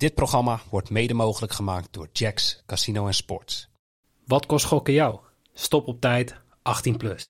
[0.00, 3.68] Dit programma wordt mede mogelijk gemaakt door Jacks Casino en Sports.
[4.26, 5.18] Wat kost gokken jou?
[5.52, 7.28] Stop op tijd, 18 plus.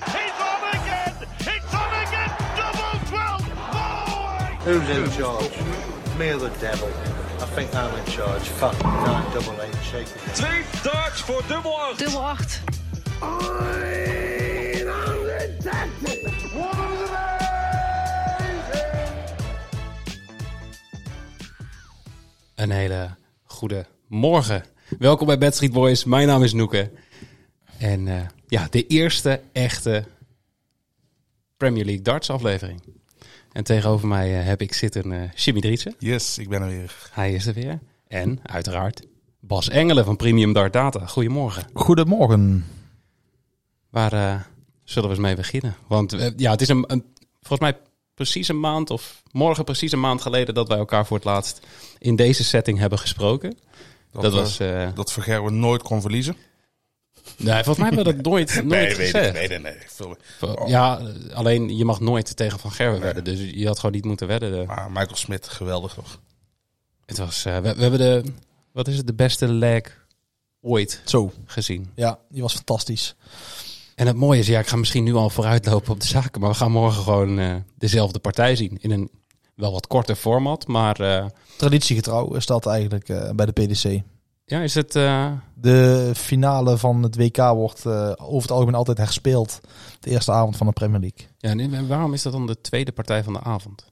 [0.00, 1.14] He's on again!
[1.38, 2.30] It's on again!
[2.56, 3.42] Double 12!
[4.64, 5.50] Who's in charge?
[6.18, 6.88] Me or the devil?
[6.88, 8.44] I think I'm in charge.
[8.44, 10.34] Fuck nine double eight shake it.
[10.34, 11.98] Twee darts voor dubbel 8.
[11.98, 12.62] Dubbel 8.
[22.60, 23.10] Een hele
[23.44, 24.64] goede morgen.
[24.98, 26.04] Welkom bij Bad Street Boys.
[26.04, 26.90] Mijn naam is Noeke.
[27.78, 30.04] En eh, ja, de eerste echte
[31.56, 32.82] Premier League darts aflevering.
[33.52, 35.94] En tegenover mij eh, heb ik zitten eh Jimmy Driessen.
[35.98, 37.08] Yes, ik ben er weer.
[37.12, 37.78] Hij is er weer.
[38.08, 39.02] En uiteraard
[39.40, 41.06] Bas Engelen van Premium Dart Data.
[41.06, 41.64] Goedemorgen.
[41.72, 42.64] Goedemorgen.
[43.90, 44.46] Waar
[44.84, 45.76] zullen we eens mee beginnen?
[45.86, 47.04] Want ja, het is een, een,
[47.40, 47.80] volgens mij
[48.24, 51.60] precies een maand of morgen precies een maand geleden dat wij elkaar voor het laatst
[51.98, 53.58] in deze setting hebben gesproken.
[54.12, 54.58] Dat, eh, was...
[54.58, 56.36] eh, dat Vergerwe nooit kon verliezen.
[57.36, 59.32] nee, volgens mij hebben we dat nooit, nooit nee, nee, gezegd.
[59.32, 59.76] nee, nee, nee.
[59.86, 60.16] Veel-
[60.68, 63.24] Ja, eh, alleen je mag nooit tegen Van Gerwen wedden.
[63.24, 64.66] Dus je had gewoon niet moeten wedden.
[64.66, 66.20] Maar Michael Smit, geweldig toch?
[67.06, 68.32] Het was, eh, we, we hebben de,
[68.72, 70.06] wat is het, de beste leg
[70.60, 71.90] ooit Zo, gezien.
[71.94, 73.14] ja, die was fantastisch.
[74.00, 76.50] En het mooie is, ja, ik ga misschien nu al vooruitlopen op de zaken, maar
[76.50, 78.78] we gaan morgen gewoon eh, dezelfde partij zien.
[78.80, 79.10] In een
[79.54, 81.26] wel wat korter format, maar eh,
[81.56, 84.02] Traditiegetrouw is dat eigenlijk eh, bij de PDC.
[84.44, 84.92] ja, is het...
[85.54, 89.60] De finale van het WK wordt over het algemeen altijd herspeeld.
[90.00, 91.26] De eerste avond van de Premier League.
[91.38, 93.86] ja, en waarom is dat dan de tweede partij van de avond?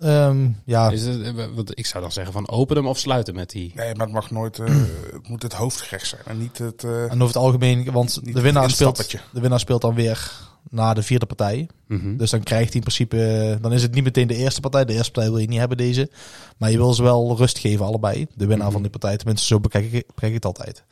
[0.00, 3.34] Ehm, ja, Is het, eh, wat, ik zou dan zeggen van open hem of sluiten
[3.34, 3.72] met die...
[3.74, 4.58] Nee, maar het mag nooit...
[4.58, 4.66] eh,
[5.12, 6.84] het moet het hoofdgerecht zijn en niet het...
[6.84, 10.32] eh, en over het algemeen, want de winnaar, een speelt, de winnaar speelt dan weer
[10.70, 11.68] na de vierde partij.
[11.86, 12.16] Mhm.
[12.16, 14.84] Dus dan krijgt hij in principe, dan is het niet meteen de eerste partij.
[14.84, 16.10] De eerste partij wil je niet hebben deze.
[16.56, 18.26] Maar je wil ze wel rust geven, allebei.
[18.34, 18.72] De winnaar Mhm.
[18.72, 19.16] van die partij.
[19.16, 20.84] Tenminste, zo bekijk ik, bekijk ik het altijd.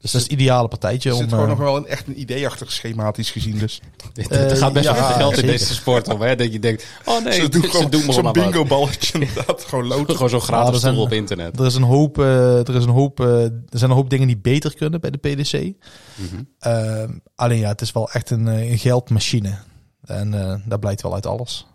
[0.00, 1.08] Dus dat is het ideale partijtje.
[1.08, 3.58] er om, zit gewoon eh, nog wel een, echt een idee achter schematisch gezien.
[3.58, 3.80] Dus
[4.12, 4.26] Dit,
[4.58, 6.36] gaat best wel ja, geld in deze sport om, hè?
[6.36, 9.64] Dat je denkt, oh nee, ze doen ze gewoon doen me zo'n bingo balletje inderdaad.
[9.64, 10.14] Gewoon loten.
[10.14, 11.58] Gewoon zo'n gratis op internet.
[11.58, 14.26] Er is een hoop, eh, er is een hoop, eh, er zijn een hoop dingen
[14.26, 15.72] die beter kunnen bij de PDC.
[16.14, 17.08] Mhm.
[17.34, 19.58] Alleen ja, het is wel echt een, een geldmachine.
[20.04, 21.66] En eh dat blijkt wel uit alles.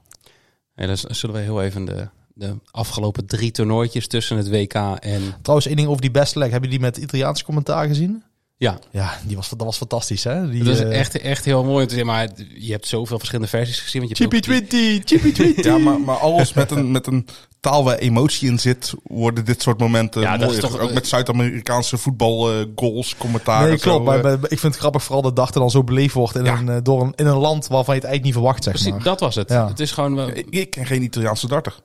[0.75, 2.07] Ja, dan zullen we heel even de,
[2.41, 5.21] de afgelopen drie toernooitjes tussen het WK en...
[5.41, 6.51] Trouwens, één ding over die beste leg.
[6.51, 8.23] Heb je die met Italiaans commentaar gezien?
[8.61, 10.49] Ja, Ja, die was, dat was fantastisch, hè?
[10.49, 12.05] Die, dat is eh, echt, echt heel mooi om te zien.
[12.05, 12.27] Maar
[12.59, 14.01] je hebt zoveel verschillende versies gezien.
[14.01, 15.65] Want je hebt Chippy ook die- 20, Chippy 20.
[15.65, 17.27] Ja, maar, maar alles met een, met een
[17.59, 21.07] taal waar emotie in zit, worden dit soort momenten Ja, dat is toch- Ook met
[21.07, 23.61] Zuid-Amerikaanse voetbal eh, goals, commentaar.
[23.63, 23.97] Nee, en klopt.
[23.97, 24.23] zo, Maar, eh.
[24.23, 26.57] maar ik vind het grappig vooral dat dachten dan zo beleefd wordt in, Ja.
[26.65, 29.03] een, door een, in een land waarvan je het eigenlijk niet verwacht, zeg Precies, maar.
[29.03, 29.49] dat was het.
[29.49, 29.67] Ja.
[29.67, 30.15] Het is gewoon...
[30.15, 31.75] wel- Ik, ken geen Italiaanse darter.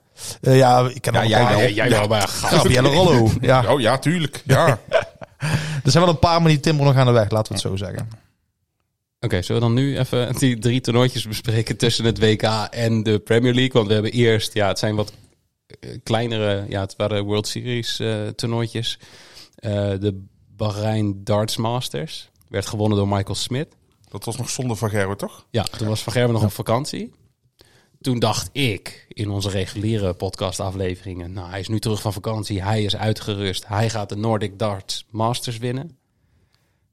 [0.41, 1.59] Eh, ja, ik ken Ja, jij wel.
[1.59, 2.53] Ja, jij wel, maar gast.
[2.53, 3.29] Gabrielle Rollo.
[3.41, 4.43] Ja, Oh ja, tuurlijk.
[4.45, 4.79] Ja.
[5.83, 7.67] er zijn wel een paar, maar die timmeren nog aan de weg, laten we het
[7.67, 8.09] zo zeggen.
[9.19, 13.19] Oké, zullen we dan nu even die drie toernooitjes bespreken tussen het WK en de
[13.19, 13.73] Premier League?
[13.73, 15.13] Want we hebben eerst, ja, het zijn wat
[15.79, 18.99] eh, kleinere, ja, het waren World Series eh toernooitjes.
[19.55, 20.25] Eh, de
[20.55, 23.67] Bahrein Darts Masters werd gewonnen door Michael Smith.
[24.09, 25.45] Dat was nog zonder Van Gerwen, toch?
[25.49, 27.13] Ja, toen was Van Gerwen nog op vakantie.
[28.01, 32.83] Toen dacht ik in onze reguliere podcastafleveringen, nou, hij is nu terug van vakantie, hij
[32.83, 35.85] is uitgerust, hij gaat de Nordic Darts Masters winnen.
[35.85, 35.95] Nou,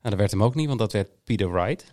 [0.03, 1.85] dat werd hem ook niet, want dat werd Peter Wright.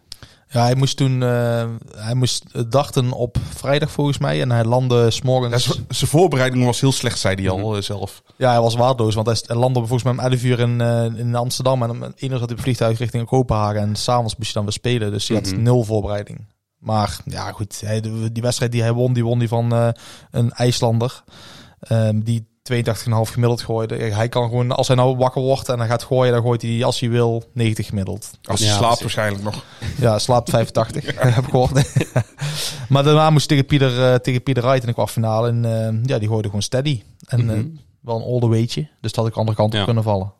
[0.48, 4.64] Ja, hij moest toen, eh, hij moest eh, dachten op vrijdag volgens mij en hij
[4.66, 5.66] landde s'morgens.
[5.90, 7.76] zijn voorbereiding was heel slecht, zei hij al Mhm.
[7.76, 8.22] eh, zelf.
[8.38, 11.36] Ja, hij was waardeloos, want hij, landde volgens mij om 11 uur in, eh, in
[11.36, 14.54] Amsterdam en om 1 uur zat hij op het vliegtuig richting Kopenhagen en s'avonds moest
[14.54, 15.62] hij dan weer spelen, dus hij had Mhm.
[15.62, 16.46] nul voorbereiding.
[16.82, 19.88] Maar ja, goed, hij, die wedstrijd die hij won, die won die van eh,
[20.32, 21.24] een IJslander.
[21.80, 23.96] ehm, die 82,5 gemiddeld gooide.
[23.96, 26.84] Hij kan gewoon, als hij nou wakker wordt en hij gaat gooien, dan gooit hij
[26.84, 28.32] als hij wil 90 gemiddeld.
[28.44, 29.16] Als hij Ja, slaapt precies.
[29.16, 29.66] waarschijnlijk nog.
[29.98, 31.06] Ja, slaapt 85,
[31.36, 31.72] heb ik gehoord.
[32.90, 35.48] maar daarna moest hij tegen Pieter, eh, tegen Pieter Wright in de kwartfinale.
[35.50, 37.02] En eh, ja, die gooide gewoon steady.
[37.28, 37.68] En eh, Mhm.
[38.02, 38.82] wel een all the weightje.
[38.82, 40.34] Dus dat had ik de andere kant op kunnen vallen.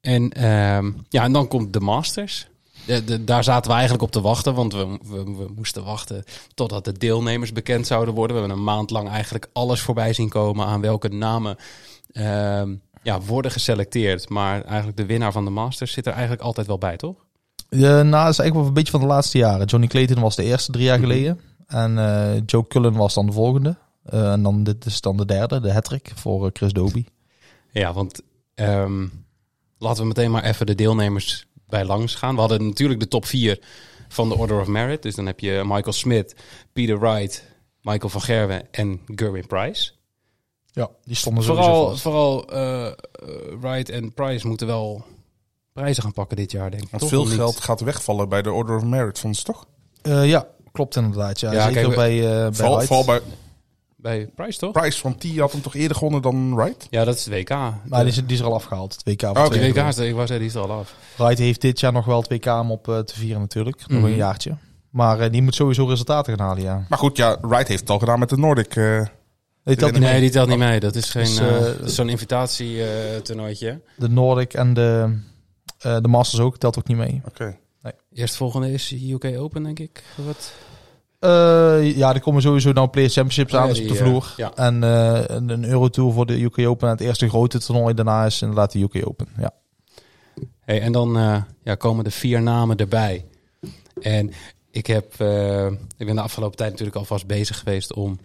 [0.00, 2.48] En, ehm, ja, en dan komt de Masters.
[2.88, 6.24] De, de- daar zaten we eigenlijk op te wachten, want we, we, we moesten wachten
[6.54, 8.36] totdat de deelnemers bekend zouden worden.
[8.36, 11.56] We hebben een maand lang eigenlijk alles voorbij zien komen aan welke namen
[12.12, 14.28] ehm, ja, worden geselecteerd.
[14.28, 17.14] Maar eigenlijk de winnaar van de Masters zit er eigenlijk altijd wel bij, toch?
[17.68, 19.66] Ja, nou, dat is eigenlijk wel een beetje van de laatste jaren.
[19.66, 21.08] Johnny Clayton was de eerste drie jaar Mhm.
[21.08, 21.40] geleden.
[21.66, 23.76] En eh, Joe Cullen was dan de volgende.
[24.04, 27.06] Eh, en dan dit is dan de derde, de hattrick voor eh, Chris Dobie.
[27.70, 28.20] Ja, want
[28.54, 29.06] ehm,
[29.78, 32.34] laten we meteen maar even de deelnemers bij langs gaan.
[32.34, 33.58] We hadden natuurlijk de top 4
[34.08, 35.02] van de Order of Merit.
[35.02, 36.34] Dus dan heb je Michael Smith,
[36.72, 37.44] Peter Wright,
[37.82, 39.90] Michael van Gerwen en Gerwin Price.
[40.72, 42.02] Ja, die stonden sowieso Vooral, vast.
[42.02, 42.92] vooral eh,
[43.60, 45.04] Wright en Price moeten wel
[45.72, 46.88] prijzen gaan pakken dit jaar, denk ik.
[46.90, 49.66] Want Toch veel geld gaat wegvallen bij de Order of Merit, vond ze toch?
[50.02, 51.40] Eh, ja, klopt inderdaad.
[51.40, 52.86] Ja, Ja, Zeker kijk, bij, eh bij Vooral, Wright.
[52.86, 53.20] vooral bij
[54.00, 54.72] Bij Price, toch?
[54.72, 56.86] Price, want die had hem toch eerder gewonnen dan Wright?
[56.90, 57.48] Ja, dat is het WK.
[57.48, 58.92] Maar die is, die is er al afgehaald.
[58.92, 59.34] Het WK.
[59.34, 60.94] Die twee WK, is er- ik zeggen, die is er al af.
[61.16, 63.84] Wright heeft dit jaar nog wel het WK om op eh, te vieren natuurlijk.
[63.88, 64.08] Nog Mhm.
[64.10, 64.56] een jaartje.
[64.90, 66.84] Maar eh, die moet sowieso resultaten gaan halen, ja.
[66.88, 68.76] Maar goed, ja, Wright heeft het al gedaan met de Nordic.
[68.76, 68.84] eh,
[69.64, 70.20] Nee, telt niet Nee, mee.
[70.20, 70.80] die telt niet mee.
[70.80, 73.80] Dat is geen Dus, eh, eh, dat is zo'n invitatie-toernooitje.
[73.96, 75.18] De Nordic en de,
[75.78, 77.20] eh, de Masters ook, telt ook niet mee.
[77.26, 77.56] Oké.
[78.12, 80.02] Eerstvolgende is UK Open, denk ik.
[80.16, 80.52] Wat?
[81.18, 84.34] Eh, ja, er komen sowieso nou Players Championships aan, dus op de vloer.
[84.36, 84.52] ja.
[84.54, 86.88] En eh, een, Eurotour voor de UK Open.
[86.88, 89.28] En het eerste grote toernooi daarna is inderdaad de UK Open.
[89.38, 89.52] Ja.
[90.60, 93.24] Hey, en dan eh, ja, komen de vier namen erbij.
[94.00, 94.32] En
[94.70, 95.12] ik, heb,
[95.96, 98.18] ik ben de afgelopen tijd natuurlijk alvast bezig geweest om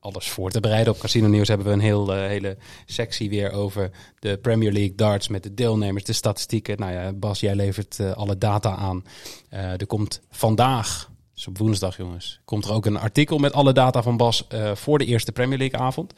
[0.00, 0.92] alles voor te bereiden.
[0.92, 2.56] Op Casino Nieuws hebben we een heel, hele
[2.86, 6.78] sectie weer over de Premier League darts met de deelnemers, de statistieken.
[6.78, 9.04] Nou ja, Bas, jij levert alle data aan.
[9.48, 11.09] Er komt vandaag,
[11.40, 14.74] dus op woensdag jongens, komt er ook een artikel met alle data van Bas eh,
[14.74, 16.12] voor de eerste Premier League avond.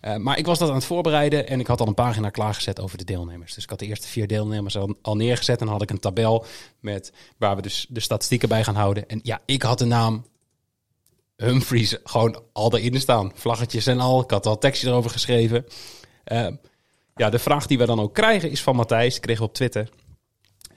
[0.00, 2.80] Eh, maar ik was dat aan het voorbereiden en ik had al een pagina klaargezet
[2.80, 3.54] over de deelnemers.
[3.54, 6.44] Dus ik had de eerste vier deelnemers al, neergezet en had ik een tabel
[6.80, 9.08] met waar we dus de statistieken bij gaan houden.
[9.08, 10.24] En ja, ik had de naam
[11.36, 13.32] Humphries gewoon al erin staan.
[13.34, 14.20] Vlaggetjes en al.
[14.20, 15.66] Ik had al tekstje erover geschreven.
[16.24, 16.48] Eh,
[17.14, 19.20] ja, de vraag die we dan ook krijgen is van Matthijs.
[19.20, 19.88] Kregen we op Twitter.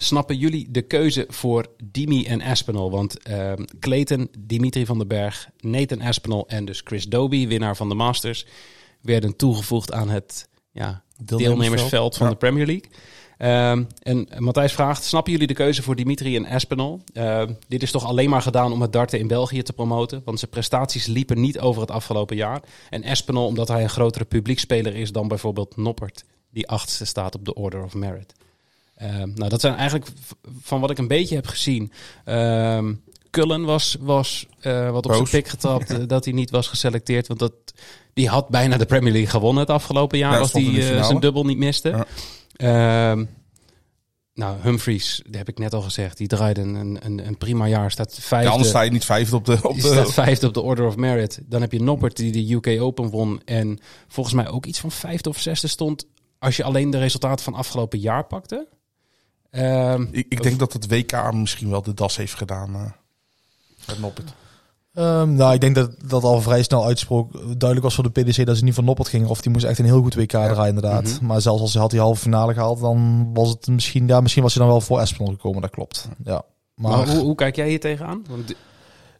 [0.03, 2.89] Snappen jullie de keuze voor Dimi en Aspinall?
[2.89, 7.89] Want eh Clayton, Dimitri van den Berg, Nathan Aspinall en dus Chris Doby, winnaar van
[7.89, 8.45] de Masters,
[9.01, 12.31] werden toegevoegd aan het ja, deelnemersveld van Ja.
[12.31, 12.89] de Premier League.
[13.37, 16.99] Ehm, en Matthijs vraagt, snappen jullie de keuze voor Dimitri en Aspinall?
[17.13, 20.21] Ehm, dit is toch alleen maar gedaan om het darten in België te promoten?
[20.25, 22.61] Want zijn prestaties liepen niet over het afgelopen jaar.
[22.89, 27.45] En Aspinall omdat hij een grotere publiekspeler is dan bijvoorbeeld Noppert, die achtste staat op
[27.45, 28.33] de Order of Merit.
[29.01, 30.07] Ehm, nou, dat zijn eigenlijk
[30.61, 31.91] van wat ik een beetje heb gezien.
[32.25, 32.93] Ehm
[33.31, 37.27] Cullen was, was eh, wat op zijn pik getrapt eh, dat hij niet was geselecteerd.
[37.27, 37.53] Want dat,
[38.13, 41.03] die had bijna de Premier League gewonnen het afgelopen jaar Ja, als hij finale.
[41.03, 41.89] zijn dubbel niet miste.
[41.89, 42.05] Ja.
[43.11, 43.25] Ehm,
[44.33, 46.17] nou, Humphries, dat heb ik net al gezegd.
[46.17, 47.91] Die draaide een, een, een prima jaar.
[47.91, 49.59] Staat Ja, vijfde, anders sta je niet vijfde op de...
[49.61, 51.39] Op staat de vijfde op de Order of Merit.
[51.45, 53.41] Dan heb je Noppert die de UK Open won.
[53.45, 56.05] En volgens mij ook iets van vijfde of zesde stond.
[56.39, 58.67] Als je alleen de resultaten van afgelopen jaar pakte.
[59.51, 62.75] Ehm, ik, ik denk dat het WK misschien wel de das heeft gedaan.
[62.75, 62.91] eh
[63.87, 64.33] met Noppert.
[64.93, 68.45] Ehm, nou, ik denk dat dat al vrij snel uitsprook duidelijk was voor de PDC
[68.45, 69.27] dat ze niet van Noppert gingen.
[69.27, 71.03] Of die moest echt een heel goed WK draaien inderdaad.
[71.03, 71.25] Mhm.
[71.25, 74.07] Maar zelfs als hij had die halve finale gehaald, dan was het misschien...
[74.07, 76.07] Ja, misschien was hij dan wel voor Espinol gekomen, dat klopt.
[76.23, 76.41] Ja.
[76.75, 78.23] Maar, maar hoe, hoe kijk jij hier tegenaan?
[78.29, 78.53] Want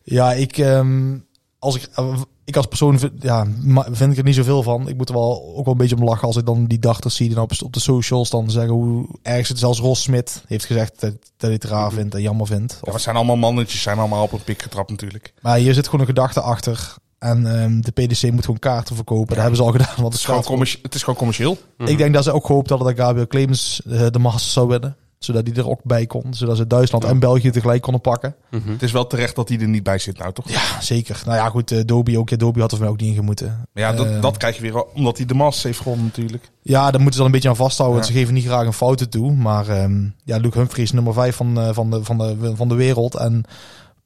[0.04, 0.58] ja, ik...
[0.58, 1.18] ehm,
[1.62, 3.48] als ik, eh, ik als persoon vind, ja,
[3.92, 4.88] vind ik er niet zoveel van.
[4.88, 7.16] Ik moet er wel ook wel een beetje om lachen als ik dan die dachters
[7.16, 10.66] zie dan op, op de socials dan zeggen hoe erg het zelfs Ros Smit heeft
[10.66, 12.72] gezegd dat, dat hij het raar vindt en jammer vindt.
[12.74, 15.34] Ja, maar het zijn allemaal mannetjes, zijn allemaal op een pik getrapt natuurlijk.
[15.42, 16.96] Maar hier zit gewoon een gedachte achter.
[17.20, 19.28] En ehm, de PDC moet gewoon kaarten verkopen.
[19.28, 19.96] Dat hebben ze al gedaan.
[19.96, 21.58] Want Het is gewoon, het is gewoon commercieel.
[21.78, 24.96] Ik denk dat ze ook gehoopt hadden dat Gabriel Clemens eh, de Masters zou winnen.
[25.24, 26.34] Zodat hij er ook bij kon.
[26.34, 28.36] Zodat ze Duitsland en België tegelijk konden pakken.
[28.50, 28.70] Mhm.
[28.70, 30.50] Het is wel terecht dat hij er niet bij zit nou, toch?
[30.50, 31.22] Ja, zeker.
[31.26, 31.72] Nou ja, goed.
[31.72, 32.30] eh, Dobie ook.
[32.30, 33.48] Ja, Dobie had er voor mij ook niet in moeten.
[33.74, 36.52] Maar ja, dat, Eh, dat krijg je weer omdat hij de Masters heeft gewonnen natuurlijk.
[36.62, 38.00] Ja, daar moeten ze dan een beetje aan vasthouden.
[38.00, 38.06] Ja.
[38.06, 39.32] Ze geven niet graag een fouten toe.
[39.32, 42.76] Maar ehm, ja, Luke Humphries nummer 5 van, eh, van, de, van, de, van de
[42.76, 43.16] wereld.
[43.16, 43.44] En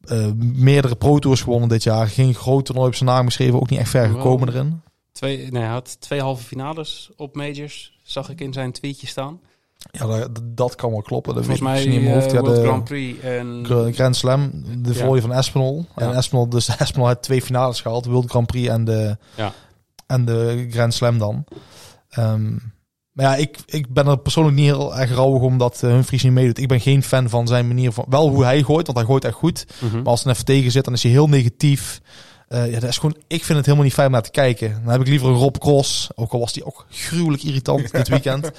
[0.01, 2.07] eh, meerdere Pro Tours gewonnen dit jaar.
[2.07, 3.60] Geen groot toernooi op zijn naam geschreven.
[3.60, 4.81] Ook niet echt ver gekomen erin.
[5.12, 7.98] Twee, nee, hij had twee halve finales op majors.
[8.03, 9.39] Zag ik in zijn tweetje staan.
[9.91, 11.36] Ja, dat, kan wel kloppen.
[11.36, 12.27] Dat Volgens ik mij niet in mijn hoofd.
[12.27, 13.62] eh, Ja, World de Grand Prix en...
[13.65, 15.05] Gra- Grand Slam, de Ja.
[15.05, 15.86] volley van Espinol.
[15.96, 16.01] Ja.
[16.10, 18.03] En Espinol, dus Espinol had twee finales gehaald.
[18.03, 19.51] De World Grand Prix en de, Ja.
[20.08, 21.44] en de Grand Slam dan.
[22.10, 22.51] Ehm,
[23.12, 26.24] maar ja, ik, ik ben er persoonlijk niet heel erg rouwig om dat uh, Humphries
[26.24, 26.58] niet meedoet.
[26.60, 28.05] Ik ben geen fan van zijn manier van...
[28.10, 29.65] Wel hoe hij gooit, want hij gooit echt goed.
[29.82, 29.96] Mhm.
[29.96, 32.01] Maar als er even tegen zit, dan is hij heel negatief.
[32.55, 34.81] Eh, ja, dat is gewoon, ik vind het helemaal niet fijn om naar te kijken.
[34.83, 36.09] Dan heb ik liever een Rob Cross.
[36.15, 38.51] Ook al was die ook gruwelijk irritant dit weekend.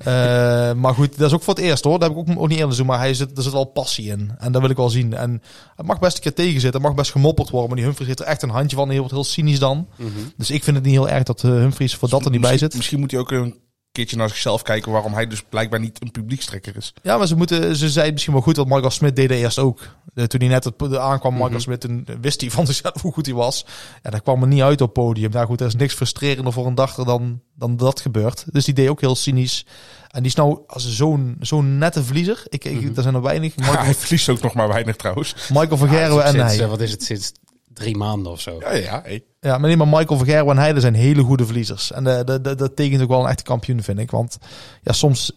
[0.00, 1.98] Eh, maar goed, dat is ook voor het eerst hoor.
[1.98, 2.86] Dat heb ik ook, ook niet eerder doen.
[2.86, 4.30] Maar hij zit, er zit wel passie in.
[4.38, 5.14] En dat wil ik wel zien.
[5.14, 5.42] En
[5.76, 6.80] het mag best een keer tegen zitten.
[6.80, 7.68] Het mag best gemopperd worden.
[7.68, 8.88] Maar die Humphries heeft er echt een handje van.
[8.88, 9.88] Hij wordt heel cynisch dan.
[9.96, 10.08] Mhm.
[10.36, 12.58] Dus ik vind het niet heel erg dat uh, Humphries voor dat er niet bij
[12.58, 12.76] zit.
[12.76, 13.58] Misschien moet hij ook een
[14.00, 16.92] keertje naar zichzelf kijken waarom hij dus blijkbaar niet een publiekstrekker is.
[17.02, 18.56] Ja, maar ze, moeten, ze zei misschien wel goed.
[18.56, 19.80] Want Michael Smit deed dat eerst ook.
[20.14, 21.60] Eh, toen hij net het, de aankwam, Michael Mhm.
[21.60, 23.66] Smit, toen wist hij van zichzelf hoe goed hij was.
[24.02, 25.30] En daar kwam er niet uit op het podium.
[25.30, 28.44] Nou goed, er is niks frustrerender voor een dachter dan, dan dat gebeurt.
[28.52, 29.66] Dus die deed ook heel cynisch.
[30.08, 32.42] En die is nou als zo'n zo'n nette verliezer.
[32.48, 32.92] Ik, ik, Mhm.
[32.96, 33.52] Er zijn er weinig.
[33.56, 35.34] Ja, Michael, hij verliest ook nog maar weinig trouwens.
[35.52, 36.62] Michael van Ja, Gerwen en sinds, hij.
[36.64, 37.32] eh, wat is het, sinds
[37.74, 38.56] drie maanden of zo.
[38.60, 39.00] Ja, ja.
[39.04, 39.24] hey.
[39.40, 41.92] Ja, maar nee, maar Michael van Gerwen en Heide zijn hele goede verliezers.
[41.92, 44.10] En eh, dat- dat- dat tekent ook wel een echte kampioen, vind ik.
[44.10, 44.38] Want
[44.82, 45.32] ja, soms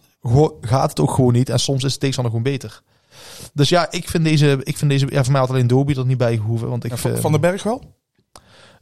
[0.60, 1.48] gaat het ook gewoon niet.
[1.48, 2.82] En soms is de tegenstander gewoon beter.
[3.52, 4.60] Dus ja, ik vind deze...
[4.62, 6.68] Ik vind deze ja, voor mij had alleen Dobie er niet bij gehoeven.
[6.68, 7.82] Want ik, van, van den Berg wel?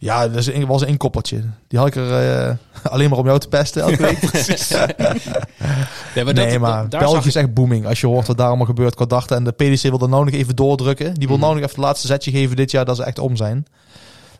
[0.02, 1.42] Ja, dat was een inkoppertje.
[1.68, 2.54] Die had ik er eh,
[2.92, 4.20] alleen maar om jou te pesten elke week.
[6.14, 7.86] Ja, maar nee, maar dat- België is echt booming.
[7.86, 9.36] Als je hoort wat daar allemaal gebeurt qua dachten.
[9.36, 11.14] En de PDC wil er nou nog even doordrukken.
[11.14, 11.44] Die wil Mhm.
[11.46, 13.66] nou nog even het laatste zetje geven dit jaar dat ze echt om zijn.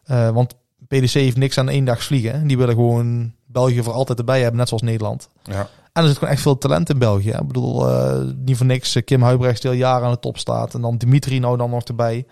[0.05, 0.55] Eh, want
[0.89, 2.47] PDC heeft niks aan één dag vliegen.
[2.47, 5.29] Die willen gewoon België voor altijd erbij hebben, net zoals Nederland.
[5.43, 5.69] Ja.
[5.93, 7.31] En er zit gewoon echt veel talent in België.
[7.31, 8.97] Ik bedoel, eh, niet voor niks.
[9.05, 10.75] Kim Huibrechts die al jaren aan de top staat.
[10.75, 12.27] En dan Dimitri nou dan nog erbij.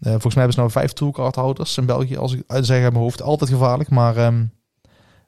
[0.00, 2.16] Eh, volgens mij hebben ze nou vijf toolcardhouders in België.
[2.16, 3.22] Als ik uit zeg uit mijn hoofd.
[3.22, 3.90] Altijd gevaarlijk.
[3.90, 4.44] Maar ehm,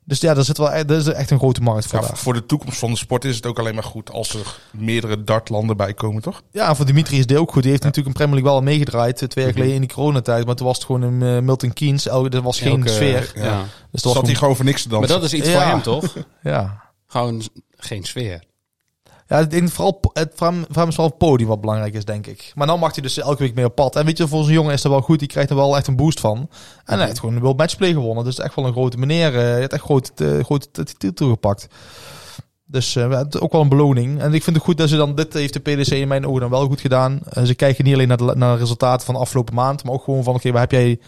[0.04, 2.32] dus ja, daar zit wel echt, dat is echt een grote markt voor Ja, voor
[2.32, 5.76] de toekomst van de sport is het ook alleen maar goed als er meerdere dartlanden
[5.76, 6.42] bij komen, toch?
[6.52, 7.62] Ja, voor Dimitri is dit ook goed.
[7.62, 9.22] Die heeft natuurlijk een Premier League wel al meegedraaid.
[9.22, 10.46] eh, Twee jaar geleden in die coronatijd.
[10.46, 12.06] Maar toen was het gewoon een eh, Milton Keynes.
[12.08, 13.32] Elke, er was geen Elke- sfeer.
[13.34, 13.44] Ja.
[13.44, 13.58] Ja.
[13.90, 15.20] Dus Zat dat was hij gewoon, voor niks te Maar dansen.
[15.20, 15.52] dat is iets Ja.
[15.62, 16.14] voor hem, toch?
[16.42, 16.82] ja.
[17.06, 17.42] Gewoon
[17.76, 18.42] geen sfeer.
[19.28, 22.26] Ja, ik denk vooral het, voor, hem, is wel het podium wat belangrijk is, denk
[22.26, 22.52] ik.
[22.54, 23.96] Maar dan mag hij dus elke week mee op pad.
[23.96, 25.18] En weet je, voor zo'n jongen is dat wel goed.
[25.18, 26.48] Die krijgt er wel echt een boost van.
[26.84, 28.24] En hij heeft gewoon een World Matchplay gewonnen.
[28.24, 29.34] Dus echt wel een grote meneer.
[29.34, 31.66] eh, Hij heeft echt grote, eh, grote titel gepakt.
[32.64, 34.20] Dus eh, ook wel een beloning.
[34.20, 36.40] En ik vind het goed dat ze dan, dit heeft de PDC in mijn ogen
[36.40, 37.20] dan wel goed gedaan.
[37.44, 39.84] Ze kijken niet alleen naar de, naar resultaten van de afgelopen maand.
[39.84, 40.98] Maar ook gewoon van, oké, waar heb jij...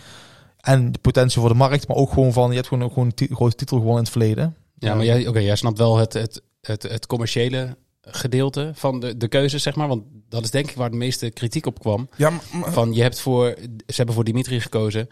[0.60, 1.88] En de potentie voor de markt.
[1.88, 4.56] Maar ook gewoon van, je hebt gewoon, gewoon een grote titel gewonnen in het verleden.
[4.78, 9.16] Ja, maar jij, oké, jij snapt wel het, het, het, het commerciële gedeelte van de,
[9.16, 9.88] de keuze, zeg maar.
[9.88, 12.08] Want dat is denk ik waar de meeste kritiek op kwam.
[12.16, 13.54] Ja, maar- Van je hebt voor,
[13.86, 15.08] ze hebben voor Dimitri gekozen.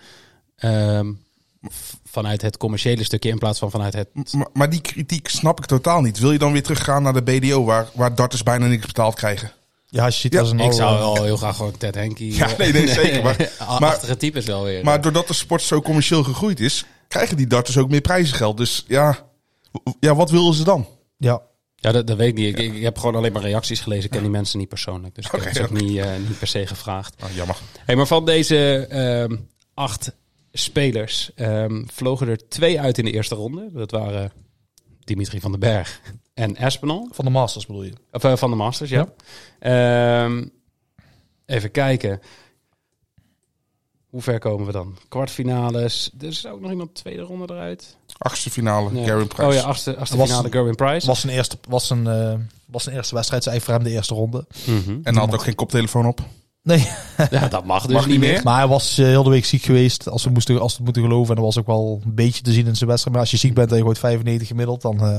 [0.56, 1.12] ehm,
[2.04, 4.08] vanuit het commerciële stukje in plaats van vanuit het.
[4.32, 6.18] maar, maar die kritiek snap ik totaal niet.
[6.18, 9.52] Wil je dan weer teruggaan naar de BDO, waar, waar darters bijna niks betaald krijgen?
[9.86, 12.34] Ja, als je ziet Ja, als een Ik zou wel heel graag gewoon Ted Henkie.
[12.34, 14.84] Ja, nee, nee, zeker, maar- maar- types wel weer.
[14.84, 18.56] Maar doordat de sport zo commercieel gegroeid is, krijgen die darters ook meer prijzengeld.
[18.56, 19.18] Dus ja,
[20.00, 20.86] ja wat willen ze dan?
[21.16, 21.42] Ja,
[21.80, 22.58] Ja, dat, dat weet ik niet.
[22.58, 24.04] Ik, ik heb gewoon alleen maar reacties gelezen.
[24.04, 25.14] Ik ken die mensen niet persoonlijk.
[25.14, 27.22] Dus ik heb het ook niet, eh, niet per se gevraagd.
[27.22, 27.56] Ah, jammer.
[27.84, 29.36] Hey, maar van deze ehm,
[29.74, 30.16] acht
[30.52, 33.68] spelers ehm, vlogen er twee uit in de eerste ronde.
[33.72, 34.32] Dat waren
[35.04, 36.00] Dimitri van den Berg
[36.34, 37.08] en Espinal.
[37.12, 37.92] van de Masters bedoel je.
[38.10, 39.12] Of eh, van de Masters, ja.
[39.58, 40.46] Ehm,
[41.46, 42.20] even kijken.
[44.08, 44.96] Hoe ver komen we dan?
[45.08, 46.10] Kwartfinales.
[46.20, 47.96] Er is ook nog iemand tweede ronde eruit.
[48.18, 49.26] Achtste finale, Nee.
[49.26, 49.42] Price.
[49.46, 51.06] Oh ja, achtste, achtste Was- finale Gerwin Price.
[51.06, 52.34] Was zijn eerste, was een, eh,
[52.66, 54.46] was zijn eerste wedstrijd, zei voor hem de eerste ronde.
[54.66, 54.98] Mhm.
[55.02, 56.20] En had ook geen koptelefoon op.
[56.62, 56.78] Nee,
[57.30, 58.40] Ja, dat mag dus Mag niet meer.
[58.44, 60.84] maar hij was eh, heel de week ziek geweest, als we, moesten, als we het
[60.84, 61.28] moeten geloven.
[61.28, 63.16] En dat was ook wel een beetje te zien in zijn wedstrijd.
[63.16, 65.16] Maar als je ziek bent en je gooit 95 gemiddeld, dan eh,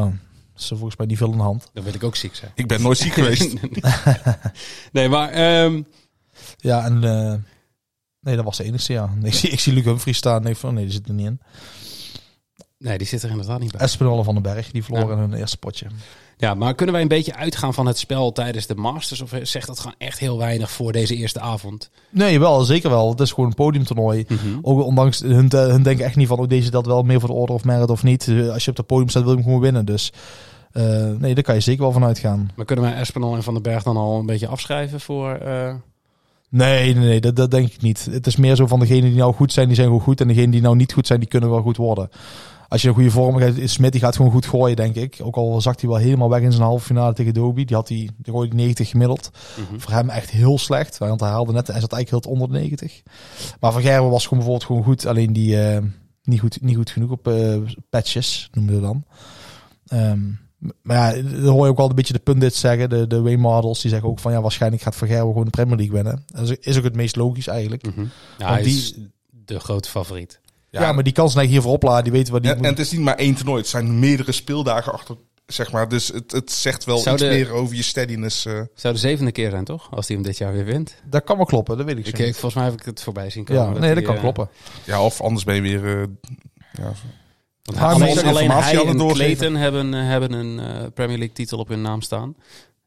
[0.00, 0.12] oh,
[0.56, 1.70] is er volgens mij niet veel aan de hand.
[1.72, 2.50] Dan wil ik ook ziek zijn.
[2.54, 3.54] Ik ben nooit ziek geweest.
[4.92, 5.82] nee, maar ehm,
[6.56, 7.04] Ja, en
[8.22, 9.10] nee, dat was de enige, ja.
[9.22, 10.42] Ik zie, ik zie Luc Humphries staan.
[10.42, 11.40] Nee, van, nee, die zit er niet in.
[12.78, 13.80] nee, die zit er inderdaad niet bij.
[13.80, 15.22] Espinol van den Berg, die verloren Ja.
[15.22, 15.86] in hun eerste potje.
[16.36, 19.20] Ja, maar kunnen wij een beetje uitgaan van het spel tijdens de Masters?
[19.20, 21.90] Of zegt dat gewoon echt heel weinig voor deze eerste avond?
[22.10, 23.10] Nee, wel, zeker wel.
[23.10, 24.24] Het is gewoon een podiumtoernooi.
[24.28, 24.58] Mhm.
[24.62, 27.28] Ook ondanks hun, eh, hun denken echt niet van, oh, deze dat wel meer voor
[27.28, 28.28] de order of merit of niet.
[28.28, 29.84] Eh, Als je op het podium staat, wil je hem gewoon winnen.
[29.84, 30.12] Dus
[30.72, 30.82] eh,
[31.18, 32.50] nee, daar kan je zeker wel van uitgaan.
[32.54, 35.34] Maar kunnen wij Espinal en Van den Berg dan al een beetje afschrijven voor...
[35.34, 35.74] eh,
[36.52, 38.08] Nee, nee, nee, dat, dat denk ik niet.
[38.10, 40.20] Het is meer zo van degenen die nou goed zijn, die zijn gewoon goed.
[40.20, 42.08] En degenen die nou niet goed zijn, die kunnen wel goed worden.
[42.68, 45.18] Als je een goede vorm hebt, Smit die gaat gewoon goed gooien, denk ik.
[45.22, 47.64] Ook al zakt hij wel helemaal weg in zijn halve finale tegen Doby.
[47.64, 49.30] Die had hij, die gooide 90 gemiddeld.
[49.56, 49.78] mhm.
[49.78, 50.98] Voor hem echt heel slecht.
[50.98, 53.02] Want hij haalde net, hij zat eigenlijk heel onder de 90.
[53.60, 55.06] Maar Van Gerwen was gewoon bijvoorbeeld gewoon goed.
[55.06, 55.82] Alleen die eh,
[56.22, 57.56] niet, goed, niet goed genoeg op eh,
[57.90, 59.04] patches, noemen we dan.
[59.86, 60.20] Ehm,
[60.82, 62.90] maar ja, dan hoor je ook wel een beetje de pundits zeggen.
[62.90, 65.76] De, de Way-models, die zeggen ook van ja, waarschijnlijk gaat Van Gerwen gewoon de Premier
[65.76, 66.24] League winnen.
[66.26, 67.86] Dat is, is ook het meest logisch eigenlijk.
[67.86, 68.00] Mhm.
[68.00, 68.06] Ja,
[68.38, 68.94] Want hij die- is
[69.30, 70.40] de grote favoriet.
[70.70, 72.04] Ja, maar die kan zijn hiervoor opladen.
[72.04, 73.58] Die weten wat die En, moet- en het is niet maar één toernooi.
[73.60, 75.16] Het zijn meerdere speeldagen achter,
[75.46, 75.88] zeg maar.
[75.88, 78.46] Dus het, het zegt wel Zou iets de- meer over je steadiness.
[78.46, 78.60] eh.
[78.74, 79.88] Zou de zevende keer zijn, toch?
[79.90, 80.94] Als hij hem dit jaar weer wint.
[81.04, 82.26] Dat kan wel kloppen, dat weet ik, zo Ik, niet.
[82.26, 83.74] ik, volgens mij heb ik het voorbij zien komen.
[83.74, 84.48] Ja, nee, dat kan eh, kloppen.
[84.84, 86.00] ja, of anders ben je weer...
[86.02, 86.06] eh,
[86.72, 86.92] ja,
[87.62, 89.14] Want Maar alleen, alleen hij aan het en.
[89.14, 92.36] Clayton hebben, eh, hebben een eh, Premier League titel op hun naam staan.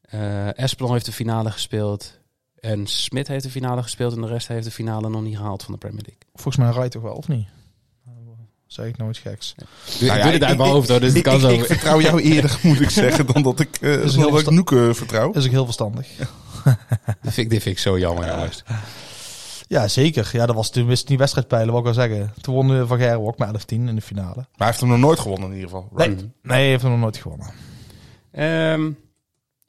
[0.00, 2.18] Eh Espelon heeft de finale gespeeld.
[2.60, 4.14] En Smit heeft de finale gespeeld.
[4.14, 6.22] En de rest heeft de finale nog niet gehaald van de Premier League.
[6.34, 7.46] Volgens mij rijdt toch wel, of niet?
[8.66, 9.54] Zeg ik nou iets geks.
[9.56, 9.68] Nou
[10.12, 11.48] ik ja, doe dit uit mijn hoofd hoor, dus het ik, kan zo.
[11.48, 14.94] ik vertrouw jou eerder, moet ik zeggen, dan dat ik, eh dan heel dat ik
[14.94, 15.32] vertrouw.
[15.32, 16.06] Is ook heel verstandig.
[16.16, 16.26] dit,
[17.22, 18.62] vind ik, dit vind ik zo jammer jongens.
[19.68, 20.28] Ja, zeker.
[20.32, 22.32] Ja, dat was toen wist die wedstrijdpijlen, wat ik wel zeggen.
[22.40, 24.34] Toen won Van Gerwen ook met 11-10 in de finale.
[24.34, 25.88] Maar hij heeft hem nog nooit gewonnen in ieder geval.
[25.94, 26.20] Nee, Right.
[26.42, 27.46] nee, hij heeft hem nog nooit gewonnen.
[28.32, 28.90] Ehm,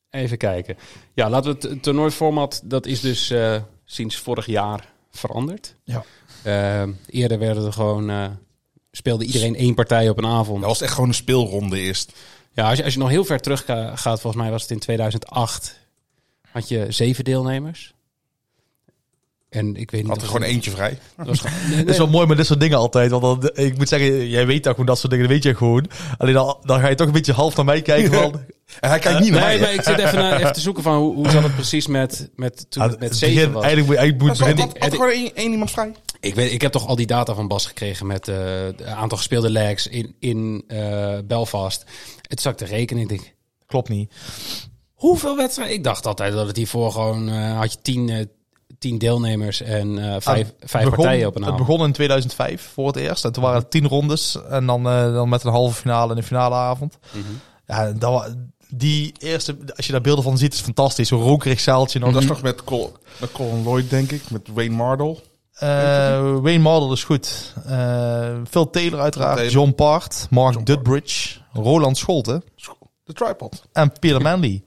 [0.09, 0.77] even kijken.
[1.13, 5.75] Ja, laten we het toernooiformat, dat is dus eh, sinds vorig jaar veranderd.
[5.83, 6.03] Ja.
[6.43, 8.25] Eh, eerder werden er gewoon, eh,
[8.91, 10.59] speelde iedereen één partij op een avond.
[10.59, 12.13] Dat was echt gewoon een speelronde eerst.
[12.53, 14.71] Ja, als je, als je nog heel ver terug ga- gaat, volgens mij was het
[14.71, 15.79] in 2008,
[16.51, 17.93] had je zeven deelnemers.
[19.57, 20.97] En ik weet niet Had er gewoon eentje vrij.
[21.17, 23.11] dat was gewoon- nee, Het is wel mooi met dit soort dingen altijd.
[23.11, 25.55] Want dan, ik moet zeggen, jij weet dat gewoon dat soort dingen, dat weet je
[25.55, 25.85] gewoon.
[26.17, 28.13] Alleen dan, dan ga je toch een beetje half naar mij kijken.
[28.13, 28.33] Van,
[28.79, 29.67] En hij kijkt niet naar Nee, mij.
[29.67, 32.29] maar ik zit even, naar, even te zoeken van hoe, hoe zat het precies met,
[32.35, 33.63] met, toen Ah, het met zeven begin- was.
[33.63, 35.91] Eigenlijk moet, eigenlijk moet Had, het had, er gewoon één, iemand vrij?
[36.19, 38.35] Ik, weet, ik heb toch al die data van Bas gekregen met eh,
[38.65, 41.83] het aantal gespeelde legs in, in eh, Belfast.
[42.21, 43.01] Het zat te rekenen.
[43.03, 43.33] Ik denk,
[43.65, 44.13] Klopt niet.
[44.93, 45.75] hoeveel wedstrijden?
[45.75, 48.25] Ik dacht altijd dat het hiervoor gewoon eh, had je tien, eh,
[48.79, 51.67] tien deelnemers en eh, vijf, Ah, vijf begon- partijen op een Het avond.
[51.67, 53.25] begon in 2005 voor het eerst.
[53.25, 54.37] En toen waren het tien rondes.
[54.49, 56.97] En dan, eh, dan met een halve finale en een finale avond.
[57.11, 57.23] Mhm.
[57.67, 58.35] Ja, dat,
[58.69, 61.07] die eerste, als je daar beelden van ziet, is fantastisch.
[61.07, 61.99] Zo'n rokerig zaaltje.
[61.99, 62.11] nog.
[62.13, 64.29] Dat is nog met, Col met Colin Lloyd, denk ik.
[64.29, 65.17] Met Wayne Mardle.
[65.53, 65.69] Eh,
[66.39, 67.53] Wayne Mardle is goed.
[67.65, 69.35] Eh, Phil Taylor uiteraard.
[69.35, 69.53] Taylor.
[69.53, 70.27] John Part.
[70.29, 71.39] Mark Dudbridge.
[71.53, 72.43] Roland Scholten.
[73.03, 73.63] De tripod.
[73.71, 74.63] En Peter Manley.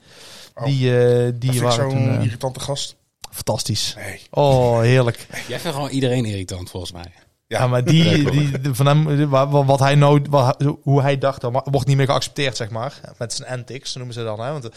[0.54, 0.64] Oh.
[0.64, 2.96] Die, eh, Die die vind ik waren toen, zo'n irritante gast.
[3.30, 3.94] Fantastisch.
[3.96, 4.20] Nee.
[4.30, 5.26] Oh, heerlijk.
[5.48, 7.12] Jij vindt gewoon iedereen irritant volgens mij.
[7.46, 11.40] Ja, maar die, die, die- van hem, wat, wat hij nou, wat, hoe hij dacht,
[11.40, 13.00] dat wordt niet meer geaccepteerd, zeg maar.
[13.18, 14.40] Met zijn antics, noemen ze dan.
[14.40, 14.52] Hè?
[14.52, 14.68] Want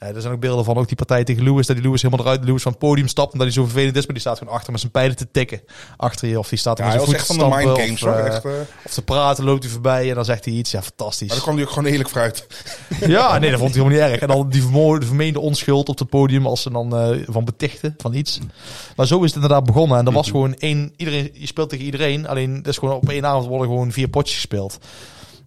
[0.00, 2.26] eh, er zijn ook beelden van ook die partij tegen Lewis, dat die Lewis helemaal
[2.26, 4.54] eruit, Lewis van het podium stapt, omdat hij zo vervelend is, maar die staat gewoon
[4.54, 5.60] achter met zijn pijlen te tikken.
[5.96, 7.84] Achter je, of die staat Ja, met zijn voet echt te van de mind stampen,
[7.84, 8.50] games, of, eh, Echt, eh,
[8.84, 10.70] of te praten, loopt hij voorbij en dan zegt hij iets.
[10.70, 11.26] Ja, fantastisch.
[11.26, 12.46] maar daar kwam hij ook gewoon eerlijk vooruit.
[13.06, 14.20] Ja, nee, dat vond hij helemaal niet erg.
[14.20, 14.62] En dan die
[15.06, 18.38] vermeende onschuld op het podium als ze dan van betichten van iets.
[18.96, 19.98] Maar zo is het inderdaad begonnen.
[19.98, 22.28] En er was gewoon één, iedereen, je speelt tegen iedereen.
[22.28, 24.78] Alleen, dat is gewoon op één avond worden gewoon vier potjes gespeeld.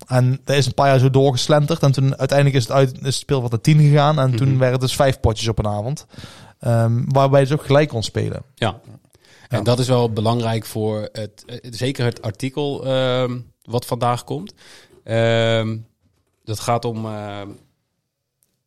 [0.07, 1.83] En dat is een paar jaar zo doorgeslenterd.
[1.83, 4.19] En toen uiteindelijk is het uit is het speel wat naar tien gegaan.
[4.19, 6.05] En toen werden het dus vijf potjes op een avond.
[6.59, 8.43] Ehm, waarbij je dus ook gelijk kon spelen.
[8.55, 8.79] Ja.
[9.49, 14.53] En dat is wel belangrijk voor het, eh, zeker het artikel ehm, wat vandaag komt.
[15.03, 15.77] Ehm,
[16.43, 17.05] dat gaat om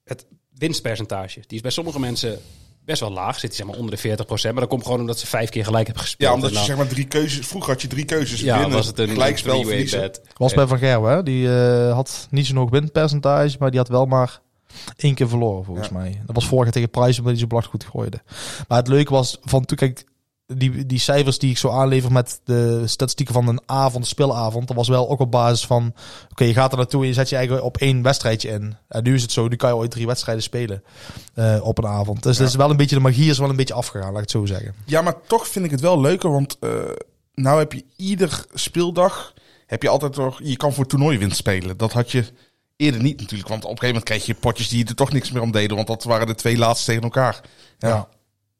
[0.05, 0.27] het
[0.59, 1.41] winstpercentage.
[1.47, 2.41] Die is bij sommige mensen
[2.87, 4.43] best wel laag, zit hij zeg maar onder de 40%.
[4.43, 6.29] Maar dat komt gewoon omdat ze vijf keer gelijk hebben gespeeld.
[6.31, 7.47] Ja, omdat je zeg maar drie keuzes...
[7.47, 8.41] Vroeger had je drie keuzes.
[8.41, 10.11] ja, winnen, was het een gelijkspel, verliezen.
[10.37, 11.13] Was bij Van Gerwen.
[11.13, 11.23] hè?
[11.23, 13.57] Die eh, had niet zo'n hoog winpercentage.
[13.59, 14.41] Maar die had wel maar
[14.97, 15.95] één keer verloren volgens Ja.
[15.95, 16.23] mij.
[16.27, 18.23] Dat was vorig jaar tegen Price omdat hij zo belachelijk goed gooide.
[18.69, 20.05] Maar het leuke was van toen kijk
[20.47, 24.77] die, die cijfers die ik zo aanlever met de statistieken van een avond, speelavond, dat
[24.77, 25.95] was wel ook op basis van,
[26.31, 28.77] oké, je gaat er naartoe en je zet je eigen op één wedstrijdje in.
[28.89, 30.83] En nu is het zo, nu kan je ooit drie wedstrijden spelen
[31.35, 32.23] eh, op een avond.
[32.23, 34.21] Dus dat is wel een beetje, de magie is wel een beetje afgegaan, laat ik
[34.21, 34.75] het zo zeggen.
[34.85, 36.71] Ja, maar toch vind ik het wel leuker, want eh,
[37.35, 39.35] nou heb je ieder speeldag,
[39.67, 41.77] heb je altijd toch, je kan voor toernooiwinst spelen.
[41.77, 42.25] Dat had je
[42.77, 45.31] eerder niet natuurlijk, want op een gegeven moment kreeg je potjes die er toch niks
[45.31, 47.41] meer om deden, want dat waren de twee laatste tegen elkaar.
[47.79, 47.89] Ja.
[47.89, 48.09] Ja.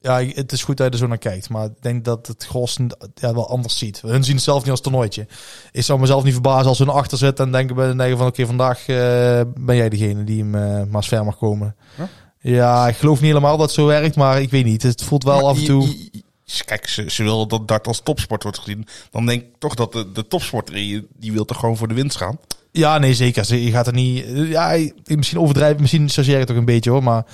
[0.07, 1.49] Ja, het is goed dat je er zo naar kijkt.
[1.49, 2.77] Maar ik denk dat het gros
[3.15, 4.01] ja, wel anders ziet.
[4.01, 5.27] Hun zien het zelf niet als toernooitje.
[5.73, 8.47] Ik zou mezelf niet verbazen als hun achter zit en denken, bij- denken van oké,
[8.47, 11.77] vandaag eh, ben jij degene die hem eh, maar eens ver mag komen.
[11.99, 12.09] Ja?
[12.41, 14.83] Ja, ik geloof niet helemaal dat het zo werkt, maar ik weet niet.
[14.83, 15.83] Het voelt wel Maar af en toe...
[15.89, 16.25] je- je-
[16.65, 18.87] Kijk, ze, ze wil dat dart als topsport wordt gezien.
[19.11, 21.95] Dan denk ik toch dat de, de topsporter, die, die wil toch gewoon voor de
[21.95, 22.39] winst gaan.
[22.73, 23.45] Ja, nee, zeker.
[23.45, 24.25] Ze- Je gaat er niet...
[24.35, 27.03] Ja, misschien overdrijven, misschien chargeer ik het ook een beetje hoor.
[27.03, 27.25] Maar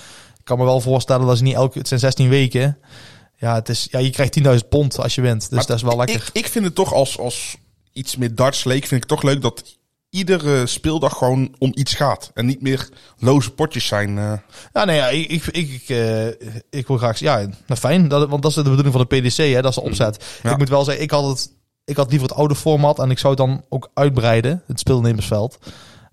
[0.45, 1.79] kan me wel voorstellen dat ze niet elke...
[1.79, 2.79] Het zijn 16 weken.
[3.37, 5.41] Ja, het is, ja je krijgt 10.000 pond als je wint.
[5.41, 6.17] Dus Maar dat is wel lekker.
[6.17, 7.57] Ik, ik vind het toch als, als
[7.93, 9.63] iets meer darts leek, vind ik toch leuk dat
[10.11, 12.31] iedere speeldag gewoon om iets gaat.
[12.35, 14.19] En niet meer loze potjes zijn.
[14.19, 14.33] eh.
[14.73, 16.27] Ja, nee, ja, ik, ik, ik, ik, eh,
[16.71, 17.19] ik wil graag...
[17.19, 18.09] Ja, nou fijn.
[18.09, 19.63] Dat, want dat is de bedoeling van de PDC, hè.
[19.63, 20.25] Dat is de opzet.
[20.43, 20.51] Ja.
[20.51, 21.51] Ik moet wel zeggen, ik had, het,
[21.85, 22.99] ik had liever het oude format.
[22.99, 24.63] En ik zou het dan ook uitbreiden.
[24.67, 25.59] Het speelnemersveld.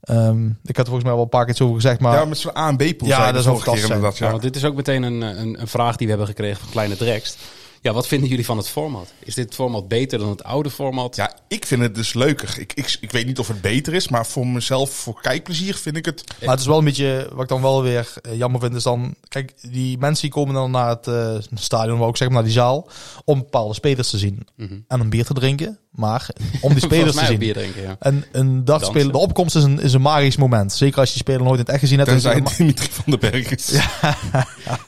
[0.01, 1.99] Ehm, ik had er volgens mij wel een paar keer iets over gezegd.
[1.99, 4.17] Maar ja, met zo'n A en B-pool Ja, dat is fantastisch.
[4.17, 4.29] Ja.
[4.29, 6.97] want dit is ook meteen een, een, een vraag die we hebben gekregen van Kleine
[6.97, 7.37] Drekst.
[7.81, 9.13] Ja, wat vinden jullie van het format?
[9.19, 11.15] Is dit format beter dan het oude format?
[11.15, 12.55] ja, ik vind het dus leuker.
[12.59, 15.97] Ik, ik, ik weet niet of het beter is, maar voor mezelf, voor kijkplezier, vind
[15.97, 16.23] ik het...
[16.41, 18.83] Maar het is wel een beetje, wat ik dan wel weer eh, jammer vind, is
[18.83, 19.15] dan...
[19.27, 22.53] Kijk, die mensen die komen dan naar het eh, stadion, wou ik zeggen, naar die
[22.53, 22.89] zaal,
[23.25, 24.47] om bepaalde spelers te zien.
[24.87, 26.29] En een bier te drinken, maar
[26.61, 27.39] om die spelers Volgens te mij ook zien.
[27.39, 27.95] bier drinken, ja.
[27.99, 29.11] En een dartspeler, Dansen.
[29.21, 30.73] de opkomst is een, is een magisch moment.
[30.73, 32.09] Zeker als je die speler nooit in het echt gezien hebt.
[32.09, 33.71] dan is het Tenzij een ma- Dimitri van den Berg is.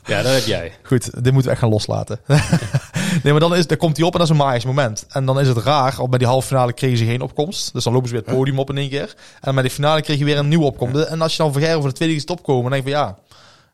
[0.05, 0.71] Ja, dat heb jij.
[0.83, 2.19] Goed, dit moeten we echt gaan loslaten.
[3.23, 5.05] nee, maar dan, is, dan komt hij op en dat is een magisch moment.
[5.09, 7.73] En dan is het raar, op bij die halve finale kregen ze geen opkomst.
[7.73, 9.15] Dus dan lopen ze weer het podium op in één keer.
[9.41, 10.95] En bij de finale kreeg je weer een nieuwe opkomst.
[10.95, 12.99] En als je dan Vergerven voor de tweede keer is opkomen, dan denk je van
[13.01, 13.07] ja,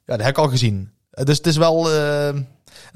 [0.05, 0.91] ja, dat heb ik al gezien.
[1.11, 1.91] Dus het is wel...
[1.91, 2.29] eh,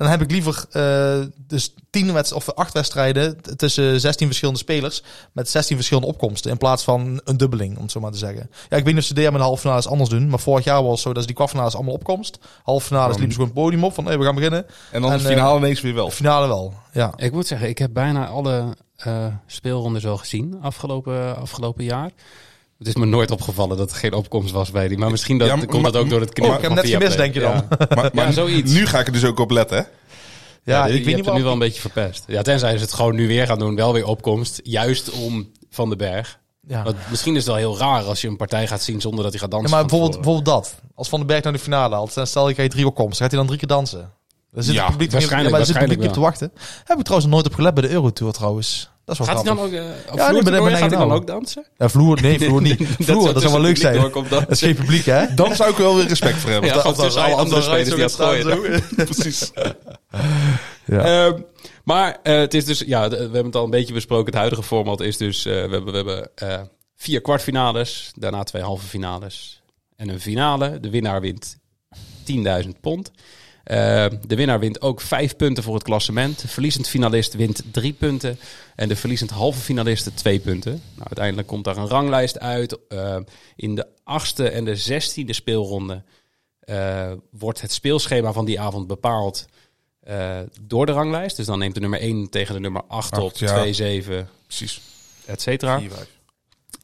[0.02, 5.04] Dan heb ik liever eh, dus tien wedst of acht wedstrijden tussen 16 verschillende spelers
[5.32, 8.50] met 16 verschillende opkomsten in plaats van een dubbeling, om het zo maar te zeggen.
[8.70, 10.64] Ja, ik weet niet of ze dit met de halve finales anders doen, maar vorig
[10.64, 12.40] jaar was het zo dat ze die kwartfinales allemaal opkomst.
[12.64, 14.66] Halve finales liepen ze gewoon het podium op van hey, we gaan beginnen.
[14.92, 16.10] En dan En, de eh, finale ineens weer wel.
[16.10, 17.14] Finale wel, ja.
[17.16, 22.12] Ik moet zeggen, ik heb bijna alle eh speelrondes wel gezien afgelopen, afgelopen jaar.
[22.82, 24.98] Het is me nooit opgevallen dat er geen opkomst was bij die.
[24.98, 26.92] Maar misschien dat, Ja, maar- komt dat ook door het knippen Oh, ik heb net
[26.94, 27.52] gemist, denk je dan?
[27.54, 27.68] Ja.
[27.96, 28.72] Maar, maar Ja, zoiets.
[28.72, 29.84] nu ga ik er dus ook op letten, hè?
[30.64, 32.24] Ja, ik je weet niet het nu wel een beetje verpest.
[32.28, 34.60] Ja, tenzij ze het gewoon nu weer gaan doen, wel weer opkomst.
[34.64, 36.40] Juist om Van den Berg.
[36.68, 36.84] Ja.
[36.84, 39.32] Want misschien is het wel heel raar als je een partij gaat zien zonder dat
[39.32, 39.76] hij gaat Ja, dansen.
[39.78, 40.76] maar bijvoorbeeld, bijvoorbeeld dat.
[40.96, 43.30] Als Van den Berg naar de finale haalt, en stel je krijgt drie opkomsten, gaat
[43.30, 44.12] hij dan drie keer dansen?
[44.52, 46.86] Dan zit Ja, het publiek, waarschijnlijk- ja, maar zit het publiek op waarschijnlijk te wachten.
[46.86, 48.91] Heb ik trouwens nog nooit op gelet bij de Eurotour trouwens.
[49.06, 50.90] Dat is wel Gaat hij dan ook, uh, op Ja, dat ben ik gaat hij
[50.90, 51.12] dan nou.
[51.12, 51.66] ook dansen?
[51.78, 52.82] Ja, vloer, nee, vloer niet.
[53.00, 54.12] Vloer, dat, zou wel leuk zijn.
[54.30, 55.34] Dat is geen publiek, hè?
[55.36, 56.70] Dan zou ik wel weer respect voor hebben.
[56.70, 58.84] Ja, gewoon dan tussen alle andere spelers die het gooien.
[58.96, 59.52] Precies.
[60.86, 61.26] Ja.
[61.26, 61.42] Ehm,
[61.84, 64.26] maar eh, het is dus, ja, we hebben het al een beetje besproken.
[64.26, 66.62] Het huidige format is dus, eh, we hebben, we hebben eh,
[66.96, 69.62] vier kwartfinales, daarna twee halve finales
[69.96, 70.80] en een finale.
[70.80, 71.58] De winnaar wint
[72.24, 73.12] 10.000 pond.
[73.64, 76.42] Eh, de winnaar wint ook vijf punten voor het klassement.
[76.42, 78.40] De verliezend finalist wint drie punten.
[78.76, 80.72] En de verliezend halve finalist twee punten.
[80.72, 82.88] Nou, uiteindelijk komt daar een ranglijst uit.
[82.88, 83.18] Eh,
[83.56, 86.04] in de achtste en de zestiende speelronde
[86.60, 89.46] eh, wordt het speelschema van die avond bepaald
[90.62, 91.36] door de ranglijst.
[91.38, 93.48] Dus dan neemt de nummer 1 tegen de nummer 8 op, Acht, ja.
[93.48, 94.82] 2, 7, Precies.
[95.26, 95.82] et cetera.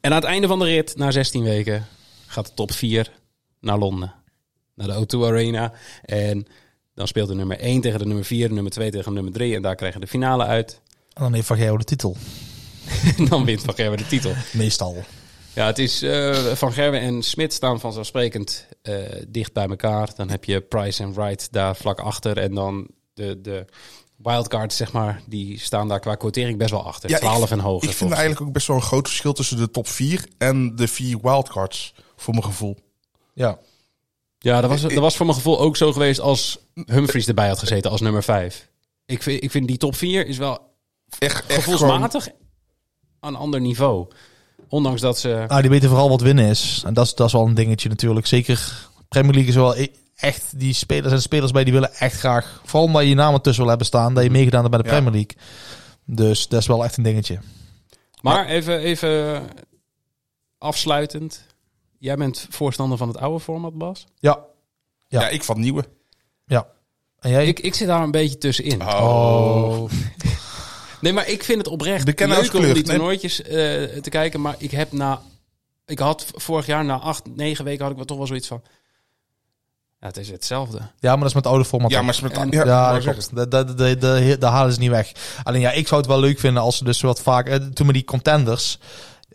[0.00, 1.86] En aan het einde van de rit, na 16 weken,
[2.26, 3.12] gaat de top 4
[3.60, 4.14] naar Londen.
[4.74, 5.72] Naar de O2 Arena.
[6.04, 6.46] En
[6.98, 9.32] dan speelt de nummer 1 tegen de nummer 4, de nummer 2 tegen de nummer
[9.32, 9.54] 3.
[9.54, 10.80] En daar krijgen de finale uit.
[11.14, 12.16] En dan heeft Van Gerwen de titel.
[13.28, 14.32] Dan wint Van Gerwen de titel.
[14.52, 15.04] Meestal.
[15.52, 18.94] Ja, het is eh, Van Gerwen en Smit staan vanzelfsprekend eh,
[19.28, 20.10] dicht bij elkaar.
[20.16, 22.38] Dan heb je Price en Wright daar vlak achter.
[22.38, 23.64] En dan de, de
[24.16, 27.10] wildcards, zeg maar, die staan daar qua quotering best wel achter.
[27.10, 27.88] Ja, ik- 12 en hoger.
[27.88, 30.88] Ik vind eigenlijk ook best wel een groot verschil tussen de top 4 en de
[30.88, 32.76] vier wildcards, voor mijn gevoel.
[33.34, 33.58] Ja.
[34.48, 37.58] Ja, dat was, dat was voor mijn gevoel ook zo geweest als Humphries erbij had
[37.58, 38.68] gezeten als nummer 5.
[39.06, 40.58] Ik vind, ik vind die top 4 is wel
[41.18, 42.28] Echt, echt gewoon- gevoelsmatig
[43.20, 44.06] aan een ander niveau.
[44.68, 45.44] Ondanks dat ze...
[45.48, 46.82] Nou, die weten vooral wat winnen is.
[46.86, 48.26] En dat is, dat is wel een dingetje natuurlijk.
[48.26, 50.58] Zeker Premier League is wel e- echt...
[50.58, 52.60] Die spelers en spelers bij die willen echt graag...
[52.64, 54.14] Vooral omdat je je namen tussen wil hebben staan.
[54.14, 54.94] Dat je meegedaan hebt bij de Ja.
[55.00, 55.36] Premier League.
[56.04, 57.38] Dus dat is wel echt een dingetje.
[58.20, 59.42] Maar even, even
[60.58, 61.46] afsluitend.
[61.98, 64.06] Jij bent voorstander van het oude format, Bas?
[64.18, 64.38] Ja.
[65.08, 65.20] Ja.
[65.20, 65.28] Ja.
[65.28, 65.84] ik van nieuwe.
[67.18, 67.46] En jij?
[67.46, 68.82] Ik, ik zit daar een beetje tussenin.
[68.82, 69.90] Oh.
[71.00, 72.82] Nee, maar ik vind het oprecht De leuk om die nee.
[72.82, 73.48] toernooitjes eh,
[74.00, 74.40] te kijken.
[74.40, 75.20] Maar ik heb na...
[75.86, 78.62] Ik had vorig jaar na acht, negen weken had ik wel toch wel zoiets van...
[80.00, 80.76] Ja, het is hetzelfde.
[80.76, 81.90] Ja, maar dat is met het oude format.
[81.90, 83.30] Ja, maar ze met, En- ja, Ja, dat.
[83.32, 85.12] Dat, dat, dat, dat halen ze niet weg.
[85.42, 87.48] Alleen ja, ik zou het wel leuk vinden als ze dus wat vaak...
[87.48, 88.78] eh, Toen met die contenders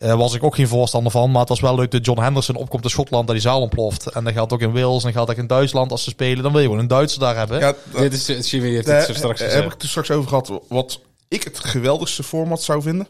[0.04, 1.32] eh, was ik ook geen voorstander van.
[1.32, 4.08] Maar het was wel leuk dat John Henderson opkomt in Schotland, dat die zaal ontploft.
[4.08, 6.44] En dat geldt ook in Wales en dat geldt ook in Duitsland als ze spelen.
[6.44, 7.60] Dan wil je gewoon een Duitser daar hebben.
[7.60, 9.66] Ja, Dit is, het Jimmy heeft Daar het zo straks heb gezegd.
[9.66, 10.52] ik het er straks over gehad.
[10.68, 13.08] Wat ik het geweldigste format zou vinden.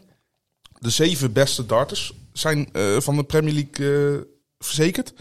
[0.78, 4.20] De zeven beste darters zijn eh, van de Premier League eh,
[4.58, 5.12] verzekerd.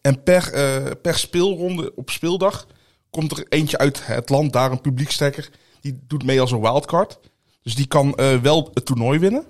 [0.00, 2.66] En per, eh, per speelronde op speeldag
[3.10, 5.50] komt er eentje uit het land, daar een publiekstekker.
[5.80, 7.18] Die doet mee als een wildcard.
[7.62, 9.44] Dus die kan eh, wel het toernooi winnen.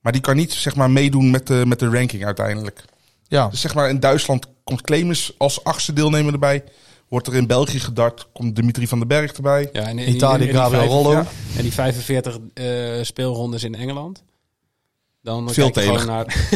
[0.00, 2.84] Maar die kan niet zeg maar, meedoen met de, met de ranking uiteindelijk.
[3.28, 3.48] Ja.
[3.48, 6.64] Dus zeg maar in Duitsland komt Clemens als achtste deelnemer erbij.
[7.08, 9.68] Wordt er in België gedart, komt Dimitri van den Berg erbij.
[9.72, 11.12] Ja, en, Italië, die Gabriel Rollo.
[11.12, 11.26] ja.
[11.56, 12.66] En die 45 eh,
[13.02, 14.22] speelrondes in Engeland.
[15.22, 16.06] Dan Veel gewoon telig.
[16.06, 16.48] naar...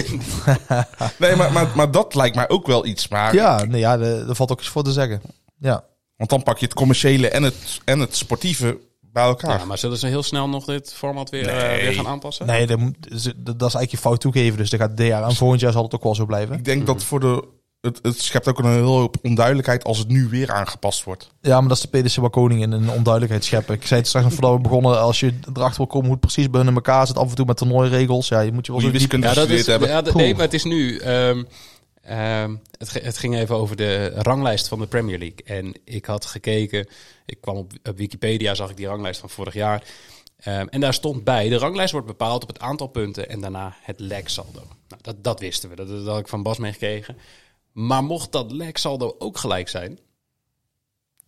[1.19, 3.09] Nee, maar, maar, maar dat lijkt mij ook wel iets.
[3.09, 5.21] Maar, Ja, nee, ja, de- daar valt ook iets voor te zeggen.
[5.59, 5.85] Ja.
[6.17, 8.79] Want dan pak je het commerciële en het, en het sportieve
[9.15, 9.59] bij elkaar.
[9.59, 11.81] Ja, maar zullen ze heel snel nog dit format weer, eh, Nee.
[11.81, 12.47] weer gaan aanpassen?
[12.47, 14.57] Nee, dat, moet- dat dat is eigenlijk je fout toegeven.
[14.59, 16.57] Dus dat gaat dit jaar en volgend jaar zal het ook wel zo blijven.
[16.57, 17.45] Ik denk dat voor de,
[17.81, 21.31] het, het schept ook een hele hoop onduidelijkheid als het nu weer aangepast wordt.
[21.41, 23.75] Ja, maar dat is de Pedersen wel koning in een onduidelijkheid scheppen.
[23.75, 25.01] Ik zei het straks nog voordat we begonnen.
[25.01, 27.19] Als je erachter wil komen hoe het precies bij hun in elkaar zit.
[27.19, 28.29] Af en toe met toernooiregels.
[28.29, 29.89] Ja, je moet je wel zo wiskunde Ja, dat is, hebben.
[29.89, 30.97] ja, nee, maar het is nu.
[30.99, 31.43] ehm,
[32.05, 35.45] ehm, het, het ging even over de ranglijst van de Premier League.
[35.45, 36.89] En ik had gekeken,
[37.27, 39.83] ik kwam op, Wikipedia, zag ik die ranglijst van vorig jaar.
[40.37, 43.77] Ehm, en daar stond bij, de ranglijst wordt bepaald op het aantal punten en daarna
[43.81, 44.63] het legsaldo.
[44.89, 47.17] Nou, dat, dat wisten we, dat, had ik van Bas meegekregen.
[47.73, 49.99] Maar mocht dat legsaldo ook gelijk zijn,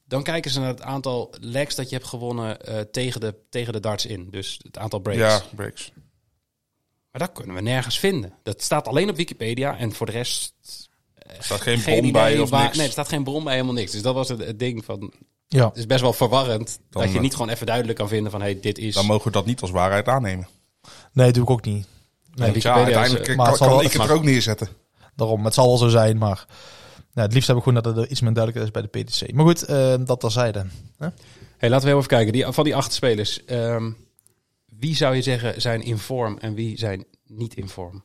[0.05, 3.73] dan kijken ze naar het aantal legs dat je hebt gewonnen eh, tegen, de, tegen
[3.73, 4.31] de darts in.
[4.31, 5.21] Dus het aantal breaks.
[5.21, 5.93] Ja, breaks.
[7.17, 8.33] Maar dat kunnen we nergens vinden.
[8.43, 10.53] Dat staat alleen op Wikipedia en voor de rest
[11.17, 12.77] Er staat geen geen bron bij of waar- niks.
[12.77, 13.93] Nee, er staat geen bron bij, helemaal niks.
[13.93, 15.13] Dus dat was het, het ding van...
[15.49, 15.69] Ja.
[15.69, 18.31] Het is best wel verwarrend Dan, dat je eh, niet gewoon even duidelijk kan vinden
[18.31, 18.95] van hey, dit is...
[18.95, 20.49] Dan mogen we dat niet als waarheid aannemen.
[21.13, 21.87] Nee, doe ik ook niet.
[22.35, 24.69] Nee, Nee, Ja, is, uiteindelijk eh, maar kan, wel- ik het er ook neerzetten.
[25.15, 26.47] Daarom, het zal wel zo zijn, maar
[27.15, 29.35] ja, het liefst heb ik gewoon dat er iets meer duidelijkheid is bij de PTC.
[29.35, 30.67] Maar goed, eh, dat terzijde.
[31.57, 32.33] Hey, laten we heel even kijken.
[32.33, 33.91] Die, van die acht spelers, ehm,
[34.79, 38.05] wie zou je zeggen zijn in vorm en wie zijn niet in vorm?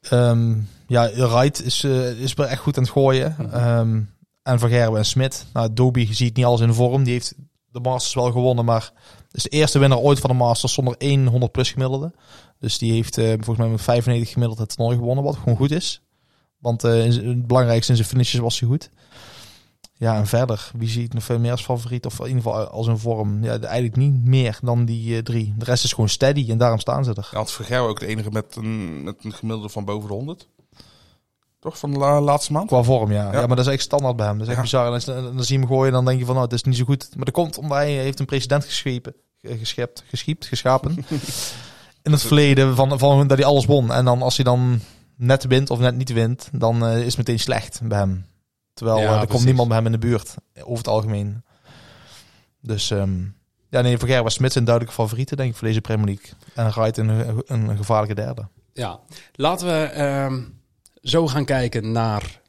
[0.00, 0.54] Ehm,
[0.86, 3.36] ja, Wright is, eh, is wel echt goed aan het gooien.
[3.52, 4.00] Ehm,
[4.42, 5.46] en Van Gerwen en Smit.
[5.52, 7.02] Nou, Dobie ziet niet alles in vorm.
[7.04, 7.34] Die heeft
[7.72, 8.92] de Masters wel gewonnen, maar
[9.30, 12.12] is de eerste winnaar ooit van de Masters zonder 100 plus gemiddelde.
[12.58, 15.70] Dus die heeft eh, volgens mij met 95 gemiddeld het toernooi gewonnen, wat gewoon goed
[15.70, 16.02] is.
[16.58, 18.90] Want z- het belangrijkste in zijn finishes was hij goed.
[20.00, 22.06] Ja, en verder, wie zie ik nog veel meer als favoriet?
[22.06, 23.44] Of in ieder geval als een vorm?
[23.44, 25.54] Ja, eigenlijk niet meer dan die eh, drie.
[25.58, 27.28] De rest is gewoon steady en daarom staan ze er.
[27.32, 30.48] Ja, want ook de enige met een, met een gemiddelde van boven de 100.
[31.58, 32.66] Toch van de la- laatste maand?
[32.66, 33.32] Qua vorm, ja.
[33.32, 33.40] ja.
[33.40, 33.46] Ja.
[33.46, 34.38] maar dat is echt standaard bij hem.
[34.38, 34.62] Dat is echt Ja.
[34.62, 34.94] bizar.
[35.14, 36.76] En dan dan zie je hem gooien, dan denk je van, nou, het is niet
[36.76, 37.08] zo goed.
[37.16, 40.94] Maar dat komt omdat hij heeft een president geschepen, ge- geschept, geschiept, geschapen.
[42.02, 43.92] In het verleden van, van dat hij alles won.
[43.92, 44.80] En dan als hij dan
[45.16, 48.26] net wint of net niet wint, dan eh, is het meteen slecht bij hem.
[48.74, 51.44] Terwijl Ja, eh, er komt niemand bij hem in de buurt, over het algemeen.
[52.60, 53.22] Dus ehm,
[53.70, 56.32] ja, nee, voor Gerber Smit zijn duidelijke favorieten, denk ik, voor deze Premier League.
[56.54, 58.48] En Wright een, een gevaarlijke derde.
[58.72, 59.00] Ja,
[59.32, 60.42] laten we ehm,
[61.02, 62.40] zo gaan kijken naar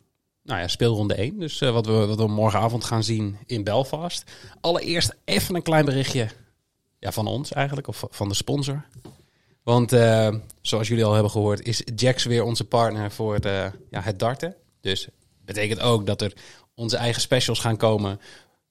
[0.44, 1.40] nou ja, speelronde 1.
[1.40, 4.32] Dus eh, wat, we, wat we morgenavond gaan zien in Belfast.
[4.62, 6.28] Allereerst even een klein berichtje
[7.00, 8.86] ja, van ons eigenlijk, of van de sponsor.
[9.64, 14.02] Want eh, zoals jullie al hebben gehoord, is Jax weer onze partner voor de, ja,
[14.02, 14.56] het darten.
[14.82, 15.08] Dus
[15.54, 16.34] betekent ook dat er
[16.76, 18.20] onze eigen specials gaan komen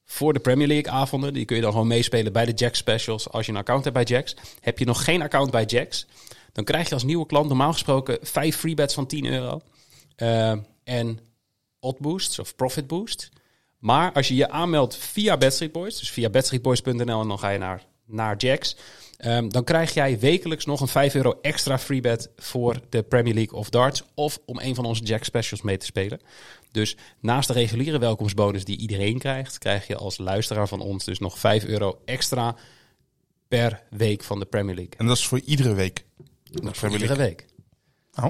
[0.05, 1.33] voor de Premier League avonden.
[1.33, 3.97] Die kun je dan gewoon meespelen bij de Jax specials als je een account hebt
[3.97, 4.37] bij Jax.
[4.61, 6.07] Heb je nog geen account bij Jax,
[6.53, 9.61] dan krijg je als nieuwe klant normaal gesproken vijf free bets van 10 euro.
[10.17, 10.53] Eh,
[10.85, 11.19] en
[11.81, 13.31] odd boosts of profit boost.
[13.79, 17.59] Maar als je je aanmeldt via Bedstreet Boys, dus via bedstreetboys.nl en dan ga je
[17.59, 18.77] naar, naar Jax,
[19.17, 23.35] ehm, dan krijg jij wekelijks nog een 5 euro extra free bet voor de Premier
[23.35, 26.21] League of Darts of om een van onze Jax specials mee te spelen.
[26.71, 31.19] Dus naast de reguliere welkomstbonus die iedereen krijgt, krijg je als luisteraar van ons dus
[31.19, 32.57] nog 5 euro extra
[33.49, 34.95] per week van de Premier League.
[34.97, 36.05] En dat is voor iedere week.
[36.51, 37.47] Dat is voor iedere week.
[38.15, 38.25] Oh,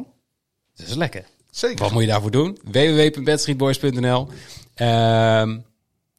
[0.75, 1.25] Dat is lekker.
[1.51, 1.79] zeker.
[1.79, 2.59] Wat moet je daarvoor doen?
[2.65, 4.29] www.bedstreetboys.nl
[4.75, 5.59] Ehm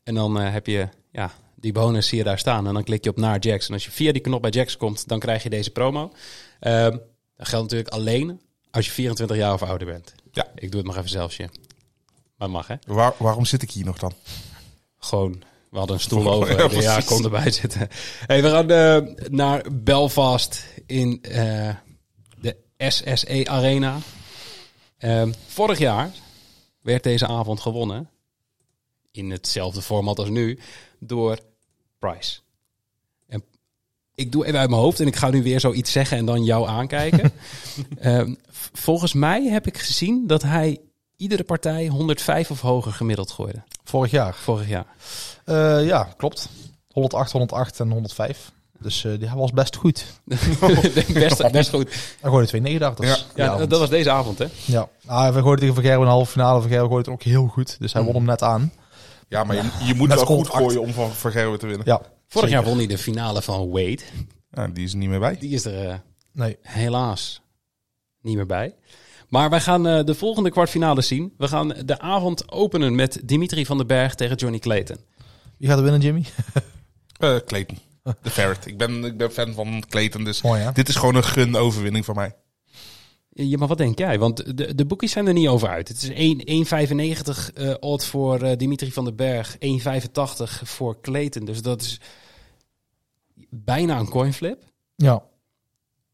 [0.04, 2.68] En dan eh, heb je ja, die bonus zie je daar staan.
[2.68, 3.68] En dan klik je op naar Jax.
[3.68, 6.12] En als je via die knop bij Jax komt, dan krijg je deze promo.
[6.60, 6.98] Ehm
[7.38, 10.14] dat geldt natuurlijk alleen als je 24 jaar of ouder bent.
[10.32, 10.48] Ja.
[10.56, 11.50] Ik doe het nog even zelfje.
[12.42, 12.76] Maar mag hè?
[12.86, 14.14] Waar, waarom zit ik hier nog dan?
[14.98, 16.58] Gewoon, we hadden een stoel Ja, over.
[16.58, 17.06] Ja, precies.
[17.06, 17.88] kon erbij zitten.
[18.26, 21.76] Hey, we gaan eh, naar Belfast in eh,
[22.40, 23.98] de SSE Arena.
[24.98, 26.12] Ehm, vorig jaar
[26.82, 28.10] werd deze avond gewonnen,
[29.12, 30.60] in hetzelfde format als nu,
[31.00, 31.40] door
[32.00, 32.40] Price.
[33.28, 33.44] En
[34.16, 36.44] ik doe even uit mijn hoofd en ik ga nu weer zoiets zeggen en dan
[36.44, 37.32] jou aankijken.
[38.00, 38.34] Ehm,
[38.74, 40.80] volgens mij heb ik gezien dat hij
[41.22, 43.62] iedere partij 105 of hoger gemiddeld gooide.
[43.84, 44.36] Vorig jaar.
[44.36, 44.86] Vorig jaar.
[45.46, 46.50] Eh, ja, klopt.
[46.92, 48.52] 108, 108 en 105.
[48.80, 50.06] Dus eh, die was best goed.
[51.14, 51.90] best, best goed.
[52.20, 53.06] Hij gooide twee 89.
[53.36, 53.46] Ja.
[53.46, 54.46] Ja, dat was deze avond, hè?
[54.66, 56.62] Ja, ah, we gooiden tegen Van Gerwen in de halve finale.
[56.62, 57.76] Van Gerwen gooide het ook heel goed.
[57.80, 58.72] Dus hij won hem net aan.
[59.28, 61.86] Ja, maar je, je moet wel goed gooien om van Vergerwe te winnen.
[61.88, 62.50] Ja, Vorig zeker.
[62.50, 64.00] jaar won hij de finale van Wade.
[64.52, 65.38] Ja, die is er niet meer bij.
[65.40, 65.96] Die is er eh,
[66.34, 66.58] Nee.
[66.62, 67.42] helaas
[68.22, 68.76] niet meer bij.
[69.32, 71.34] Maar wij gaan eh, de volgende kwartfinale zien.
[71.38, 74.98] We gaan de avond openen met Dimitri van den Berg tegen Johnny Clayton.
[75.58, 76.26] Wie gaat er winnen, Jimmy?
[77.18, 77.78] Eh Clayton.
[78.22, 78.66] De Ferret.
[78.66, 82.06] Ik ben, ik ben fan van Clayton, dus Mooi, dit is gewoon een gun overwinning
[82.06, 82.36] van mij.
[83.30, 84.20] Ja, maar wat denk jij?
[84.20, 85.88] Want de, de boekjes zijn er niet over uit.
[85.88, 87.18] Het is 1
[87.50, 89.58] 1,95 eh odd voor Dimitri van den Berg.
[89.58, 89.62] 1,85
[90.64, 91.46] voor Clayton.
[91.46, 92.00] Dus dat is
[93.50, 94.64] bijna een coinflip.
[94.96, 95.24] Ja.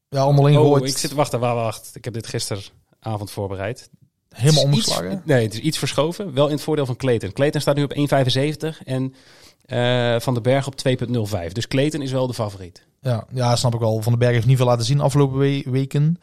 [0.10, 1.96] Ja, onderling Oh, gooit ik zit wachten, wacht, wacht.
[1.96, 2.28] Ik heb dit
[3.00, 3.90] gisteravond voorbereid.
[4.30, 5.22] helemaal iets- omgeslagen.
[5.26, 6.34] nee, het is iets verschoven.
[6.34, 7.34] Wel in het voordeel van Clayton.
[7.34, 9.14] Clayton staat nu op 1,75 en
[9.66, 10.74] eh, Van den Berg op
[11.48, 11.52] 2,05.
[11.52, 12.86] Dus Clayton is wel de favoriet.
[13.02, 14.02] Ja, ja, snap ik wel.
[14.02, 16.20] Van den Berg heeft niet veel laten zien afgelopen we- weken.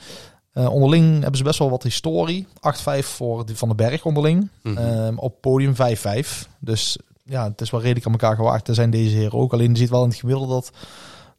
[0.52, 2.46] Eh, onderling hebben ze best wel wat historie.
[2.60, 4.48] 8-5 voor Van den Berg onderling.
[4.62, 4.76] Mhm.
[4.76, 6.48] Ehm, op podium 5-5.
[6.58, 8.68] Dus ja, het is wel redelijk aan elkaar gewaagd.
[8.68, 9.52] Er zijn deze heren ook.
[9.52, 10.70] Alleen je ziet wel in het gemiddelde dat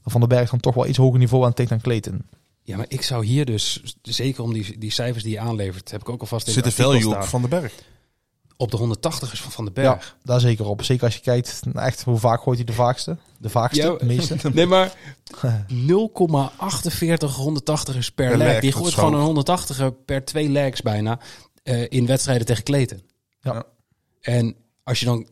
[0.06, 2.22] Van den Berg dan toch wel iets hoger niveau aan tikt dan Clayton.
[2.66, 6.02] Ja, maar ik zou hier dus, zeker om die, die cijfers die je aanlevert, heb
[6.02, 7.24] ik ook alvast in Zit de value op.
[7.24, 7.74] Van den Berg?
[8.58, 9.88] Op de 180ers van Van den Berg.
[9.88, 10.84] Ja, daar zeker op.
[10.84, 13.18] Zeker als je kijkt naar echt hoe vaak gooit hij de vaakste.
[13.38, 14.38] De vaakste, Ja, de meeste.
[14.54, 14.96] Nee, maar
[15.38, 18.62] 0,48 180ers per Per leg.
[18.62, 21.20] Die gooit is gewoon een 180er per twee legs bijna
[21.64, 23.02] eh, in wedstrijden tegen Clayton.
[23.42, 23.64] Ja.
[24.22, 25.28] En als je dan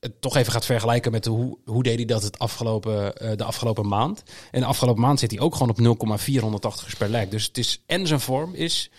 [0.00, 3.36] het toch even gaat vergelijken met de, hoe, hoe deed hij dat het afgelopen, eh,
[3.36, 4.22] de afgelopen maand.
[4.50, 7.28] En de afgelopen maand zit hij ook gewoon op 0,480 per leg.
[7.28, 8.90] Dus het is, en zijn vorm is,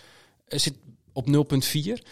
[0.48, 0.74] eh, zit
[1.14, 2.04] op 0,4.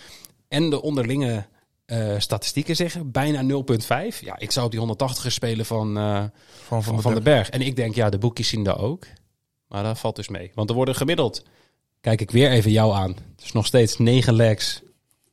[0.47, 1.45] En de onderlinge
[1.85, 4.21] eh, statistieken zeggen bijna 0,5.
[4.21, 5.93] Ja, ik zou op die 180 spelen van,
[6.65, 7.49] Van, van, van den Berg.
[7.49, 9.05] En ik denk, ja, de boekjes zien dat ook.
[9.67, 10.51] Maar dat valt dus mee.
[10.55, 11.43] Want er worden gemiddeld,
[12.01, 13.15] kijk ik weer even jou aan.
[13.35, 14.81] Dus nog steeds 9 legs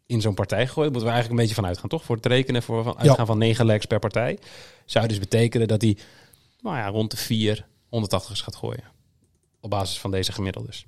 [0.07, 0.90] in zo'n partij gegooid.
[0.90, 2.05] Moeten we eigenlijk een beetje van uitgaan, toch?
[2.05, 4.38] Voor het rekenen, voor van uitgaan van 9 legs per partij.
[4.85, 5.97] Zou dus betekenen dat hij
[6.61, 8.85] nou ja, rond de 4 180's gaat gooien.
[9.61, 10.85] Op basis van deze gemiddeldes.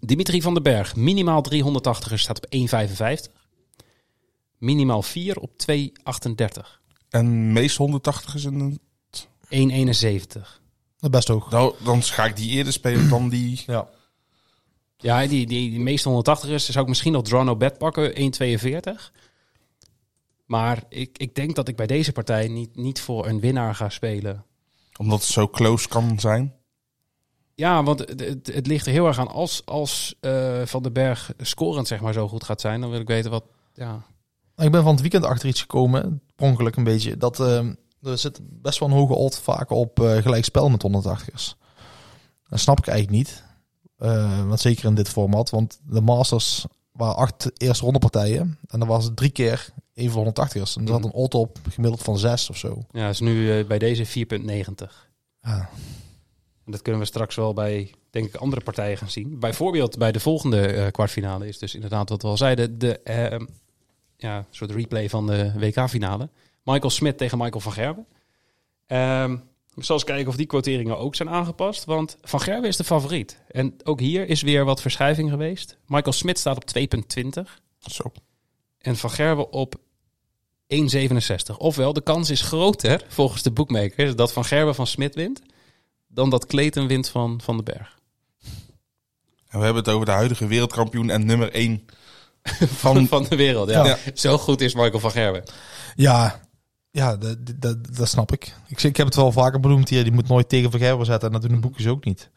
[0.00, 3.32] Dimitri van den Berg, minimaal 380'ers staat op 1,55.
[4.58, 6.82] Minimaal 4 op 2,38.
[7.08, 8.80] En meest 180 is een...
[9.50, 10.60] 1,71.
[10.98, 11.50] Dat best hoog.
[11.50, 13.62] Nou, dan ga ik die eerder spelen dan die...
[13.66, 13.88] Ja.
[15.04, 18.32] Ja, die, die, die meeste 180 is, zou ik misschien nog Drano Bed pakken,
[19.12, 19.12] 1,42.
[20.44, 23.88] Maar ik, ik denk dat ik bij deze partij niet, niet voor een winnaar ga
[23.88, 24.44] spelen.
[24.98, 26.54] Omdat het zo close kan zijn.
[27.54, 29.28] Ja, want het, het, het ligt er heel erg aan.
[29.28, 33.00] Als, als eh, Van den Berg scorend zeg maar zo goed gaat zijn, dan wil
[33.00, 33.44] ik weten wat...
[33.74, 34.06] Ja,
[34.56, 37.66] Ik ben van het weekend achter iets gekomen, per ongeluk een beetje, dat eh,
[38.02, 41.62] er zit best wel een hoge odd vaak op eh gelijk spel met 180ers.
[42.48, 43.52] Dat snap ik eigenlijk niet.
[43.96, 48.78] Eh, want zeker in dit format, want de Masters waren acht eerste ronde partijen en
[48.78, 50.76] dan was het drie keer even voor 180ers.
[50.76, 52.82] En er zat een odd op gemiddeld van zes of zo.
[52.90, 55.10] ja is nu eh, bij deze 4,90.
[55.40, 55.68] Ja.
[56.64, 59.38] En dat kunnen we straks wel bij, denk ik, andere partijen gaan zien.
[59.38, 62.78] Bijvoorbeeld bij de volgende eh, kwartfinale is dus inderdaad wat we al zeiden.
[62.78, 63.40] De eh,
[64.16, 66.28] ja, soort replay van de WK-finale.
[66.62, 68.06] Michael Smit tegen Michael van Gerwen.
[68.86, 69.36] Ehm,
[69.76, 71.84] ik zal eens kijken of die quoteringen ook zijn aangepast.
[71.84, 73.40] Want Van Gerwen is de favoriet.
[73.48, 75.78] En ook hier is weer wat verschuiving geweest.
[75.86, 77.42] Michael Smit staat op 2,20.
[77.78, 78.12] Zo.
[78.78, 79.74] En Van Gerwen op
[80.66, 81.56] 1,67.
[81.56, 85.42] Ofwel, de kans is groter, volgens de boekmakers, dat Van Gerwen van Smit wint.
[86.08, 87.98] Dan dat Clayton wint van Van den Berg.
[89.48, 91.86] En we hebben het over de huidige wereldkampioen en nummer 1.
[92.82, 93.86] Van, van de wereld, ja.
[93.86, 93.98] Ja.
[94.14, 95.42] Zo goed is Michael van Gerwen.
[95.96, 96.40] Ja,
[96.94, 98.54] ja dat, dat, dat snap ik.
[98.68, 98.82] ik.
[98.82, 101.26] Ik heb het wel vaker benoemd hier, die moet nooit tegen Van Gerwen zetten.
[101.28, 102.30] En dat doen de boekjes ook niet.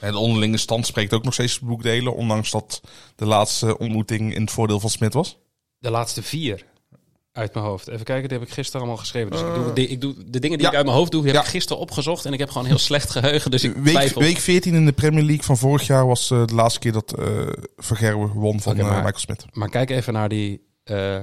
[0.00, 2.14] En de onderlinge stand spreekt ook nog steeds boekdelen.
[2.14, 2.80] Ondanks dat
[3.16, 5.38] de laatste ontmoeting in het voordeel van Smit was.
[5.78, 6.64] De laatste vier
[7.32, 7.88] uit mijn hoofd.
[7.88, 9.30] Even kijken, die heb ik gisteren allemaal geschreven.
[9.30, 10.68] Dus ik, doe, de, ik doe de dingen die ja.
[10.72, 11.40] ik uit mijn hoofd doe, heb Ja.
[11.40, 12.24] ik gisteren opgezocht.
[12.24, 13.50] En ik heb gewoon heel slecht geheugen.
[13.50, 14.20] Dus ik Week, twijfel.
[14.20, 17.12] week 14 in de Premier League van vorig jaar was eh, de laatste keer dat
[17.18, 19.44] eh Van Gerwen won van eh, maar- Michael Smit.
[19.52, 21.18] Maar kijk even naar die eh,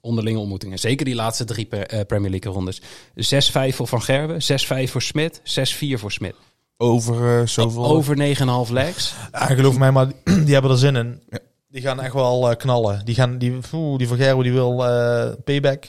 [0.00, 0.78] onderlinge ontmoetingen.
[0.78, 2.80] Zeker die laatste drie eh, Premier League rondes.
[3.70, 4.40] 6-5 voor Van Gerwen,
[4.86, 5.42] 6-5 voor Smit, 6-4
[5.94, 6.34] voor Smit.
[6.76, 7.84] Over eh, zoveel...
[7.86, 8.16] Over
[8.66, 9.14] 9,5 legs.
[9.32, 10.06] Ja, geloof mij, maar
[10.44, 11.22] die, hebben er zin in.
[11.30, 11.38] Ja.
[11.68, 13.04] Die gaan echt wel eh, knallen.
[13.04, 15.84] Die gaan, die, oeh, die van Gerwen die wil eh, payback.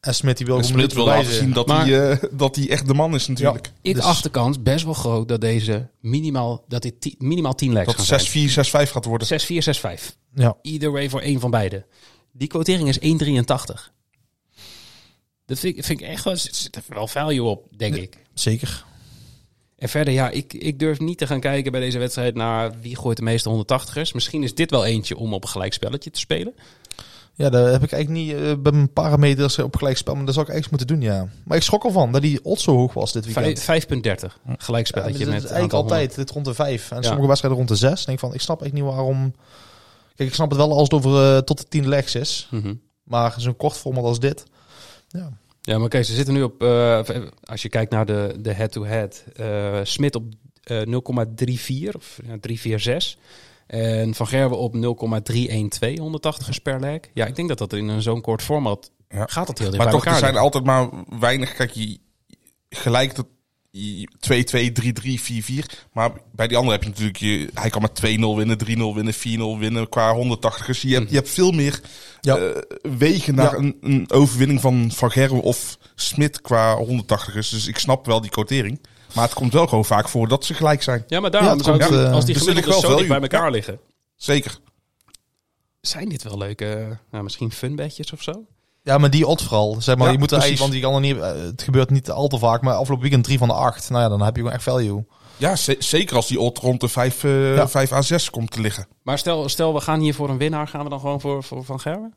[0.00, 2.70] En Smit die wil En Smit wil laten zien dat, Maar- hij, eh, dat hij
[2.70, 3.72] echt de man is natuurlijk.
[3.82, 7.72] Ik Dus- acht de kans best wel groot dat deze minimaal, dat dit minimaal 10
[7.72, 8.48] legs gaan Dat zijn.
[8.48, 8.52] 6-4,
[8.88, 9.26] 6-5 gaat worden.
[9.26, 10.16] 6-4, 6-5.
[10.34, 10.56] Ja.
[10.62, 11.84] Either way voor één van beide.
[12.40, 13.04] Die quotering is 1,83.
[15.46, 18.18] Dat vind ik, vind ik echt wel, er zit er wel value op, denk ik.
[18.34, 18.84] Zeker.
[19.76, 22.96] En verder, ja, ik, ik durf niet te gaan kijken bij deze wedstrijd naar wie
[22.96, 24.12] gooit de meeste 180ers.
[24.14, 26.54] Misschien is dit wel eentje om op een gelijk spelletje te spelen.
[27.34, 30.14] Ja, daar heb ik eigenlijk niet eh, bij mijn parameters op gelijk spel.
[30.14, 31.28] Maar dat zou ik eigenlijk moeten doen, ja.
[31.44, 33.60] Maar ik schrok ervan dat die odds zo hoog was dit weekend.
[33.60, 33.90] Vijf- 5,30.
[34.56, 36.90] Gelijk Ja, met eigenlijk altijd dit rond de 5.
[36.90, 37.02] En Ja.
[37.02, 38.04] sommige wedstrijden rond de 6.
[38.04, 39.34] denk van, ik snap echt niet waarom...
[40.20, 42.46] Kijk, ik snap het wel als het over eh, tot de 10 legs is.
[42.50, 42.74] 100.
[42.74, 42.82] Mhm.
[43.04, 44.44] Maar zo'n kort format als dit...
[45.08, 45.32] Ja.
[45.60, 47.00] Ja, maar kijk, ze zitten nu op, eh,
[47.44, 50.24] als je kijkt naar de de head-to-head, eh Smit op
[50.62, 53.16] eh 0,34 of ja, 346.
[53.66, 57.00] En Van Gerwen op 0,312, 180 per leg.
[57.14, 59.26] Ja, ik denk dat dat in een zo'n kort format Ja.
[59.26, 60.88] gaat dat heel dicht Maar bij toch, er zijn altijd maar
[61.20, 61.54] weinig.
[61.54, 61.98] Kijk, je,
[62.68, 63.26] gelijk dat
[63.74, 65.88] 2-2, 3-3, 4-4.
[65.92, 68.02] Maar bij die andere heb je natuurlijk, je, hij kan met 2-0
[68.36, 70.80] winnen, 3-0 winnen, 4-0 winnen qua 180ers.
[70.80, 71.80] Je hebt, je hebt veel meer
[72.20, 72.36] Ja.
[72.36, 72.62] eh,
[72.98, 73.58] wegen naar Ja.
[73.58, 77.50] een, een overwinning van Van Gerwen of Smit qua 180ers.
[77.50, 78.80] Dus ik snap wel die quotering.
[79.14, 81.04] Maar het komt wel gewoon vaak voor dat ze gelijk zijn.
[81.06, 83.08] Ja, maar daarom Ja, zou ik, komt, eh, als die dus ik wel zo dicht
[83.08, 83.50] bij elkaar Ja.
[83.50, 83.80] liggen,
[84.16, 84.58] Zeker.
[85.80, 88.44] zijn dit wel leuke, eh, nou, misschien funbedjes of zo?
[88.82, 89.76] Ja, maar die odds vooral.
[89.78, 90.58] Zeg maar, Ja, je moet precies.
[90.60, 93.24] want die kan er niet, eh, het gebeurt niet al te vaak, maar afgelopen weekend
[93.24, 93.90] 3 van de 8.
[93.90, 95.04] Nou ja, dan heb je gewoon echt value.
[95.36, 97.68] Ja, ze- zeker als die odd rond de 5, eh Ja.
[97.68, 98.86] 5 à 6 komt te liggen.
[99.02, 101.64] Maar stel, stel, we gaan hier voor een winnaar, gaan we dan gewoon voor, voor
[101.64, 102.14] Van Gerwen?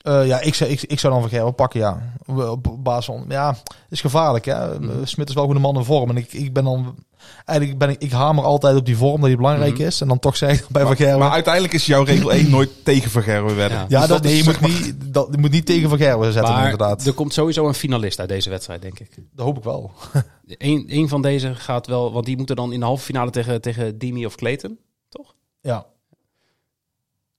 [0.00, 2.12] Eh, ja, ik, zou- ik, ik zou dan van Gerwen pakken, ja.
[2.26, 4.80] Op, basis van, ja, het is gevaarlijk, hè.
[4.80, 5.04] Mhm.
[5.04, 6.10] Smit is wel gewoon een man in vorm.
[6.10, 6.94] En ik, ik ben dan
[7.44, 9.82] Eigenlijk ben ik, ik hamer altijd op die vorm dat die belangrijk Mhm.
[9.82, 10.00] is.
[10.00, 11.18] En dan toch zeg ik bij Van Maar, Gerwen.
[11.18, 13.78] maar uiteindelijk is jouw regel 1 nooit tegen Van Gerwen werden.
[13.78, 13.86] Ja.
[13.88, 16.32] ja, Dus dat, nee, je moet, maar- niet, dat, je moet niet tegen Van Gerwen
[16.32, 17.06] zetten maar inderdaad.
[17.06, 19.10] er komt sowieso een finalist uit deze wedstrijd, denk ik.
[19.34, 19.92] Dat hoop ik wel.
[20.46, 23.60] Eén één van deze gaat wel, want die moeten dan in de halve finale tegen,
[23.60, 24.78] tegen Dimi of Clayton.
[25.62, 25.86] Ja.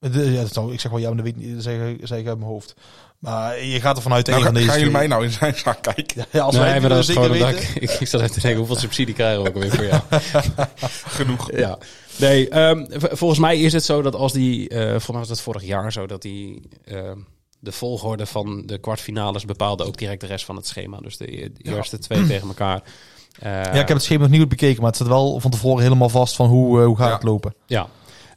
[0.10, 2.18] De- ja dat zou, ik zeg wel ja, maar dat weet niet, zeg, ik- zeg
[2.20, 2.74] ik uit mijn hoofd.
[3.20, 4.98] Maar je gaat er vanuit Nou, een van ga- deze jullie twee.
[5.00, 6.26] mij nou in zijn zaak kijken?
[6.32, 7.50] Ja, als nee, wij maar dat is gewoon weten.
[7.82, 10.02] ik, ik, zat even te denken, hoeveel subsidie krijgen we ook weer voor jou?
[11.18, 11.52] Genoeg.
[11.52, 11.78] Ja.
[12.18, 15.42] Nee, ehm, volgens mij is het zo dat als die, eh volgens mij was dat
[15.42, 17.18] vorig jaar zo, dat die ehm,
[17.60, 20.98] de volgorde van de kwartfinales bepaalde ook direct de rest van het schema.
[20.98, 22.82] Dus de, e- de eerste twee tegen elkaar.
[23.40, 25.52] Eh, Ja, ik heb het schema nog niet goed bekeken, maar het staat wel van
[25.52, 27.14] tevoren helemaal vast van hoe, eh, hoe gaat Ja.
[27.14, 27.56] het lopen.
[27.66, 27.88] Ja.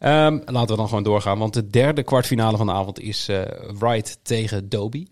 [0.04, 3.42] Ehm, laten we dan gewoon doorgaan, want de derde kwartfinale van de avond is eh
[3.78, 5.06] Wright tegen Doby.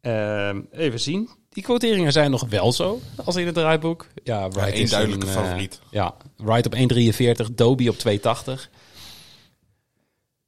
[0.00, 1.28] Ehm, even zien.
[1.48, 4.06] Die quoteringen zijn nog wel zo als in het draaiboek.
[4.24, 5.80] Ja, Wright één is duidelijke een, eh, favoriet.
[5.90, 8.70] ja, Wright op 1,43, Doby op 2,80.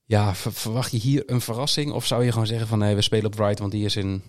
[0.05, 1.93] Ja, ver- verwacht je hier een verrassing?
[1.93, 4.23] Of zou je gewoon zeggen van nee, we spelen op Wright, want die is in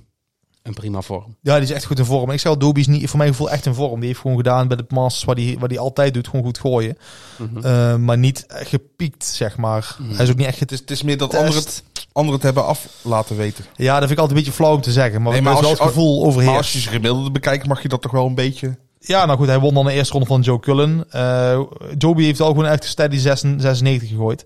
[0.63, 1.35] een prima vorm.
[1.41, 2.31] Ja, die is echt goed in vorm.
[2.31, 3.99] Ik zou Dobie is niet, voor mijn gevoel echt in vorm.
[3.99, 6.59] Die heeft gewoon gedaan bij de Masters wat hij, wat hij altijd doet, gewoon goed
[6.59, 6.97] gooien.
[7.37, 7.65] Mhm.
[7.65, 9.95] Eh, maar niet gepiekt, zeg maar.
[9.99, 10.13] Mhm.
[10.15, 12.43] Hij is ook niet echt Het is, het is meer dat anderen het, anderen het
[12.43, 13.65] hebben af laten weten.
[13.75, 15.21] Ja, dat vind ik altijd een beetje flauw om te zeggen.
[15.21, 16.57] Maar, Nee, maar is wel als het je- gevoel Maar overheerst.
[16.57, 18.77] als je zijn gemiddelde bekijkt, mag je dat toch wel een beetje...
[19.03, 21.05] Ja, nou goed, hij won dan de eerste ronde van Joe Cullen.
[21.11, 21.59] Eh
[21.97, 24.43] Joby heeft al gewoon echt een steady 96 gegooid.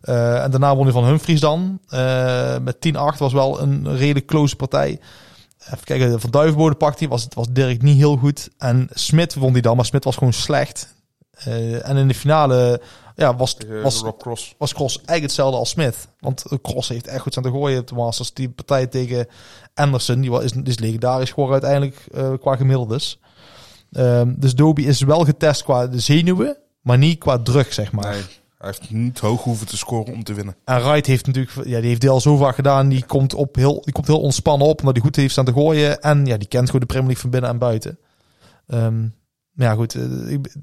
[0.00, 1.78] Eh, en daarna won hij van Humphries dan.
[1.88, 5.00] Eh, met 10-8 was wel een redelijk close partij.
[5.66, 8.50] Even kijken, Van Duivenbode pakt hij, was, was Dirk niet heel goed.
[8.58, 10.94] En Smit won die dan, maar Smit was gewoon slecht.
[11.30, 12.80] Eh, en in de finale
[13.16, 14.54] ja, was, was, Rob Cross.
[14.58, 16.08] was Cross eigenlijk hetzelfde als Smith.
[16.20, 18.32] Want Cross heeft echt goed staan te gooien op de Masters.
[18.32, 19.26] Die partij tegen
[19.74, 23.20] Anderson, die was, is, is legendarisch geworden uiteindelijk eh, qua gemiddeldes.
[23.92, 28.12] Ehm, dus Doby is wel getest qua de zenuwen, maar niet qua druk, zeg maar.
[28.12, 28.22] Nee,
[28.64, 30.56] hij heeft niet hoog hoeven te scoren om te winnen.
[30.64, 32.88] En Wright heeft natuurlijk, ja, die heeft die al zo vaak gedaan.
[32.88, 35.52] Die komt, op heel, die komt heel ontspannen op, omdat hij goed heeft staan te
[35.52, 36.00] gooien.
[36.00, 37.98] En ja, die kent gewoon de Premier League van binnen en buiten.
[38.66, 39.00] Ehm,
[39.52, 39.94] maar ja, goed.
[39.94, 40.54] eh, ik,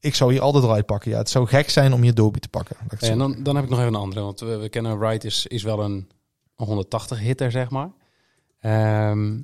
[0.00, 1.10] ik zou hier altijd Wright pakken.
[1.10, 2.76] Ja, het zou gek zijn om hier Doby te pakken.
[2.98, 4.20] zo En dan, dan heb ik nog even een andere.
[4.20, 6.08] Want we, we kennen Wright is, is wel een
[6.54, 7.90] 180 hitter, zeg maar.
[8.60, 9.38] Ehm,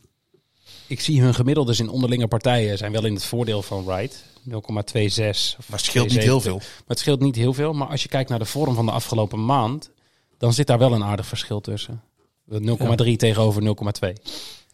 [0.86, 4.24] ik zie hun gemiddeldes in onderlinge partijen zijn wel in het voordeel van Wright.
[4.48, 4.54] 0,26.
[4.54, 6.42] of Maar het scheelt niet heel 2,70.
[6.42, 6.56] veel.
[6.56, 7.72] Maar het scheelt niet heel veel.
[7.72, 9.90] Maar als je kijkt naar de vorm van de afgelopen maand,
[10.38, 12.02] dan zit daar wel een aardig verschil tussen.
[12.50, 14.12] 0,3 tegenover 0,2.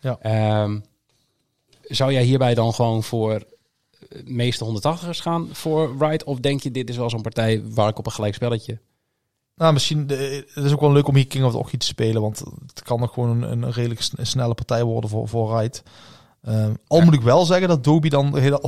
[0.00, 0.18] Ja.
[0.20, 0.78] Ehm,
[1.82, 3.42] zou jij hierbij dan gewoon voor
[4.08, 6.24] de meeste 180ers gaan voor Wright?
[6.24, 8.78] Of denk je, dit is wel zo'n partij waar ik op een gelijk spelletje...
[9.54, 11.86] Nou, misschien eh, het is ook wel leuk om hier King of the Hockey te
[11.86, 15.48] spelen, want het kan nog gewoon een, een redelijk sn- snelle partij worden voor, voor
[15.48, 15.82] Wright.
[16.42, 18.58] Ehm, al moet ik wel zeggen dat Doby dan wel,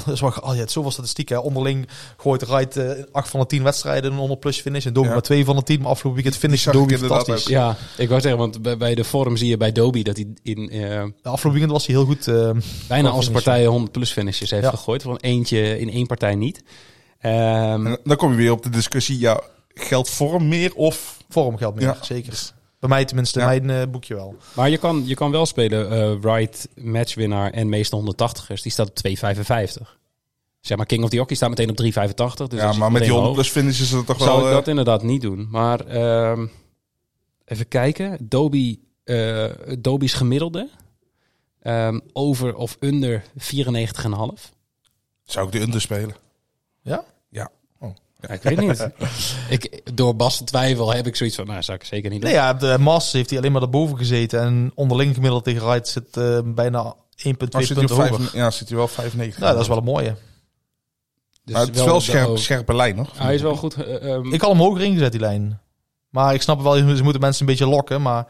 [0.42, 1.42] oh, je hebt zoveel statistieken.
[1.42, 5.06] Onderling gooit Wright eh 8 van de 10 wedstrijden een 100 plus finish en Doby
[5.06, 5.12] Ja.
[5.12, 5.80] maar 2 van de 10.
[5.80, 7.50] Maar afgelopen weekend finish Doby inderdaad fantastisch.
[7.52, 10.26] Ja, ik wou zeggen, want bij, bij de vorm zie je bij Doby dat hij
[10.42, 12.28] in eh, De afgelopen weekend was hij heel goed.
[12.28, 12.50] eh,
[12.88, 13.42] bijna als finish.
[13.42, 14.70] partij 100 plus finishes heeft Ja.
[14.70, 15.02] gegooid.
[15.02, 16.62] Van eentje in één partij niet.
[17.20, 19.40] Ehm, En dan kom je weer op de discussie, ja,
[19.74, 21.16] geldt vorm meer of...
[21.28, 21.96] vorm geldt meer, Ja.
[22.00, 22.52] zeker.
[22.80, 23.46] Bij mij tenminste, Ja.
[23.46, 24.36] mijn eh, boekje wel.
[24.54, 28.62] maar je kan, je kan wel spelen eh Wright, matchwinnaar en meeste 180ers.
[28.62, 29.98] Die staat op 2,55.
[30.60, 32.46] Zeg maar, King of the Hockey staat meteen op 3,85.
[32.48, 33.34] Dus ja, dat maar met die meteen 100 hoog.
[33.34, 34.40] plus finish is het toch Zou wel...
[34.40, 35.48] ik eh, dat inderdaad niet doen.
[35.50, 36.46] Maar ehm,
[37.44, 38.16] even kijken.
[38.20, 39.44] Doby, eh
[39.78, 40.68] Doby's gemiddelde.
[41.62, 44.52] ehm, over of onder 94,5.
[45.24, 46.14] Zou ik de under spelen?
[46.82, 47.04] Ja?
[48.20, 48.28] Ja.
[48.28, 48.88] Ja, ik weet niet.
[49.48, 52.30] ik, door Bas te twijfel heb ik zoiets van, nou, zou ik zeker niet doen.
[52.30, 54.40] Nee, ja, de Masters heeft hij alleen maar daarboven gezeten.
[54.40, 58.30] En onderling gemiddeld tegen Wright zit eh, bijna 1,2 Maar zit hij punten hoger.
[58.32, 59.40] ja, zit hij wel 95.
[59.40, 60.16] Nou, dat is wel een mooie.
[61.44, 63.18] Dus maar het is wel de- scherp, scherpe lijn, nog.
[63.18, 63.74] Hij is wel goed.
[63.74, 65.60] eh, ehm, Ik had hem hoger ingezet, die lijn.
[66.08, 68.02] Maar ik snap wel, ze moeten mensen een beetje lokken.
[68.02, 68.26] Maar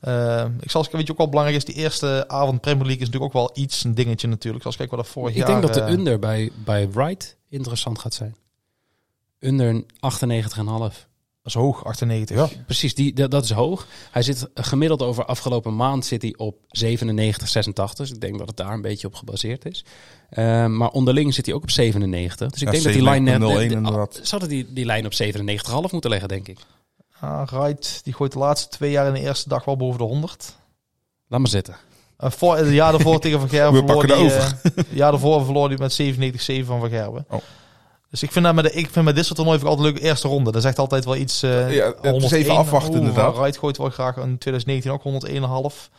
[0.00, 3.02] eh, ik zal eens, weet je ook wel belangrijk is, die eerste avond Premier League
[3.02, 4.64] is natuurlijk ook wel iets een dingetje natuurlijk.
[4.64, 5.46] Als kijken wat er vorig ik jaar...
[5.46, 8.36] denk dat de under bij, bij Wright interessant gaat zijn.
[9.40, 11.06] Under 98,5.
[11.42, 12.36] Dat is hoog, 98.
[12.36, 12.62] Ja.
[12.64, 13.86] Precies, die, dat, dat is hoog.
[14.10, 17.96] Hij zit gemiddeld over afgelopen maand zit hij op 97, 86.
[18.06, 19.84] Dus ik denk dat het daar een beetje op gebaseerd is.
[20.30, 22.50] Ehm, maar onderling zit hij ook op 97.
[22.50, 23.40] Dus ik Ja, denk dat die lijn net...
[23.40, 24.20] 97,01 net- inderdaad.
[24.22, 26.58] Zouden die, die lijn op 97,5 moeten leggen, denk ik.
[27.20, 30.04] Ah, Wright, die gooit de laatste twee jaar in de eerste dag wel boven de
[30.04, 30.56] 100.
[31.28, 31.76] Laat maar zitten.
[32.20, 35.10] Uh, voor, het jaar daarvoor tegen Van Gerwen We pakken die, de eh, het jaar
[35.10, 37.24] daarvoor verloor hij met 97-7 van Van Gerwen.
[37.30, 37.40] Oh.
[38.10, 39.94] Dus ik vind, dat met de, ik vind met dit soort toernooien vind ik altijd
[39.94, 40.52] een leuke eerste ronde.
[40.52, 41.42] Dat echt altijd wel iets...
[41.42, 42.42] eh Ja, het is 101.
[42.42, 43.36] even afwachten inderdaad.
[43.36, 45.90] Wright gooit wel graag in 2019 ook 101,5.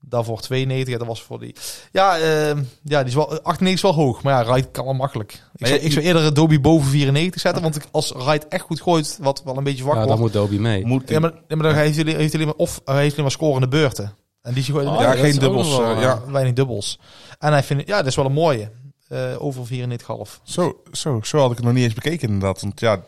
[0.00, 1.54] Daarvoor 92, ja, dat was voor die...
[1.92, 4.94] Ja, ehm, ja die is wel, 98 is wel hoog, maar ja, Wright kan wel
[4.94, 5.42] makkelijk.
[5.56, 8.80] Ik zou, ik zou eerder Dobie boven 94 zetten, want ik, als Wright echt goed
[8.80, 10.12] gooit, wat wel een beetje zwak Ja, wordt...
[10.14, 10.86] dan moet Dobie mee.
[10.86, 13.10] Moet Ja, maar, ja, maar dan heeft hij, heeft hij alleen maar, of hij heeft
[13.12, 14.14] alleen maar scorende beurten.
[14.42, 15.78] En die gooit Oh, ja, geen dubbels.
[15.78, 16.22] eh, ja.
[16.26, 16.98] weinig dubbels.
[17.38, 18.70] En hij vindt, ja, dat is wel een mooie.
[19.08, 20.40] Eh, over 94,5.
[20.42, 22.60] Zo, zo, zo had ik het nog niet eens bekeken inderdaad.
[22.60, 23.02] Want ja,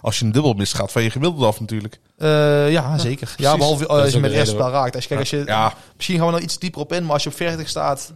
[0.00, 2.00] als je een dubbel mist, gaat van je gemiddelde af natuurlijk.
[2.16, 3.28] Eh, ja, zeker.
[3.28, 3.58] Ja, precies.
[3.58, 4.94] behalve eh, als je met de eerste pijl raakt.
[4.94, 7.12] Als je, kijk, als je, Ja, Misschien gaan we nog iets dieper op in, maar
[7.12, 8.12] als je op 40 staat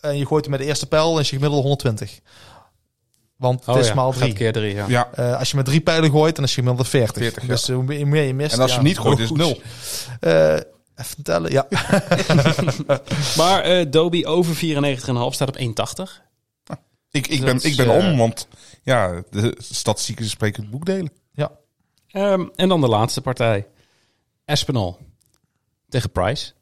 [0.00, 2.20] en je gooit hem met de eerste pijl, dan is je gemiddelde 120.
[3.36, 4.32] Want het Oh is ja, maal 3.
[4.32, 4.84] keer drie, ja.
[4.88, 5.10] ja.
[5.14, 7.22] Eh, als je met drie pijlen gooit, dan is je gemiddelde 40.
[7.22, 7.48] 40, ja.
[7.48, 8.54] dus hoe meer- je mist.
[8.54, 9.60] En als ja, je niet gooit, is het nul.
[10.20, 10.52] Eh,
[10.96, 11.66] even tellen, ja.
[13.36, 14.60] Maar eh Dobie over 94,5
[15.30, 16.20] staat op 1,80.
[17.12, 18.48] Ik, ik, Dat ben, ik ben eh, om, want
[18.82, 21.12] ja, de statistieken spreken het boek delen.
[22.08, 23.66] Ehm, en dan de laatste partij.
[24.44, 24.98] Espinal
[25.88, 26.52] tegen Price.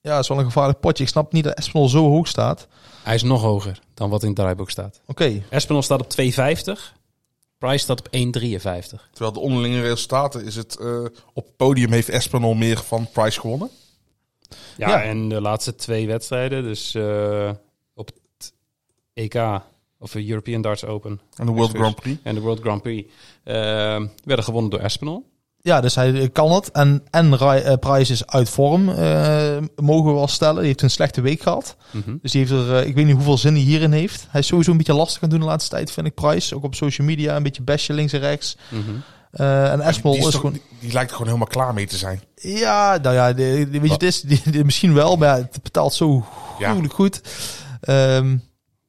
[0.00, 1.02] Ja, dat is wel een gevaarlijk potje.
[1.02, 2.68] Ik snap niet dat Espinol zo hoog staat.
[3.02, 5.00] Hij is nog hoger dan wat in het draaiboek staat.
[5.06, 6.96] Oké, Espinal staat op 2,50.
[7.58, 9.10] Price staat op 1,53.
[9.12, 10.76] Terwijl de onderlinge resultaten is het...
[10.76, 13.70] eh, op het podium heeft Espinol meer van Price gewonnen.
[14.76, 15.02] Ja, Ja.
[15.02, 17.50] en de laatste twee wedstrijden, dus eh,
[19.18, 19.60] EK,
[19.98, 21.70] of de European Darts Open En de World.
[21.70, 22.18] Grand Prix.
[22.22, 23.10] en de World Grand Prix,
[23.44, 23.54] eh,
[24.24, 25.24] werden gewonnen door Espinal.
[25.60, 26.70] ja, dus hij kan het.
[26.70, 30.56] En, en eh, Price is uit vorm, eh, mogen we wel stellen.
[30.56, 31.76] Die heeft een slechte week gehad.
[31.90, 32.16] Mhm.
[32.22, 34.26] Dus die heeft er, eh, ik weet niet hoeveel zin hij hierin heeft.
[34.30, 36.54] Hij is sowieso een beetje lastig aan doen de laatste tijd, vind ik Price.
[36.54, 38.56] Ook op social media, een beetje bestje links en rechts.
[38.70, 38.80] Mhm.
[39.30, 40.52] Eh, en Die, is, is toch- gewoon...
[40.52, 42.22] die, die lijkt er gewoon helemaal klaar mee te zijn.
[42.34, 45.42] Ja, nou ja, de, de- weet je, het is die, die- misschien wel, maar ja,
[45.44, 46.24] het betaalt zo
[46.58, 46.76] Ja.
[46.88, 47.20] goed.
[47.80, 48.36] Ehm,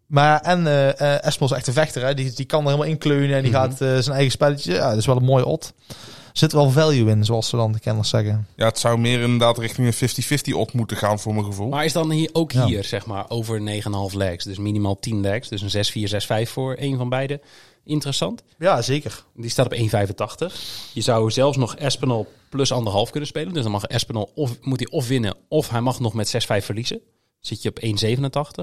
[0.09, 2.13] maar en eh eh, Espinol is echt een vechter, hè.
[2.13, 3.59] Die, die kan er helemaal in kleunen en die Mhm.
[3.61, 4.73] gaat eh, zijn eigen spelletje.
[4.73, 5.73] Ja, dat is wel een mooie odd.
[5.87, 8.47] Er zit wel value in, zoals ze dan de kenners zeggen.
[8.55, 11.69] Ja, het zou meer inderdaad richting een 50-50 op moeten gaan voor mijn gevoel.
[11.69, 12.65] Maar is dan hier, ook Ja.
[12.65, 16.07] hier, zeg maar, over 9,5 legs, dus minimaal 10 legs, dus een 6-4,
[16.47, 17.41] 6-5 voor een van beide,
[17.85, 18.43] interessant.
[18.59, 19.23] Ja, zeker.
[19.35, 20.53] Die staat op 1,85.
[20.93, 23.53] Je zou zelfs nog Espinal plus anderhalf kunnen spelen.
[23.53, 26.65] Dus dan mag Espinal of moet hij of winnen of hij mag nog met 6-5
[26.65, 26.99] verliezen.
[27.39, 27.79] Zit je op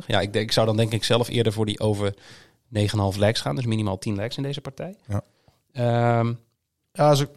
[0.02, 0.06] 1,87.
[0.06, 2.14] Ja, ik, denk, ik zou dan denk ik zelf eerder voor die over
[3.14, 3.56] 9,5 legs gaan.
[3.56, 4.96] Dus minimaal 10 legs in deze partij.
[5.08, 5.22] Ja.
[5.72, 6.32] Ehm,
[6.92, 7.30] Ja, is ook,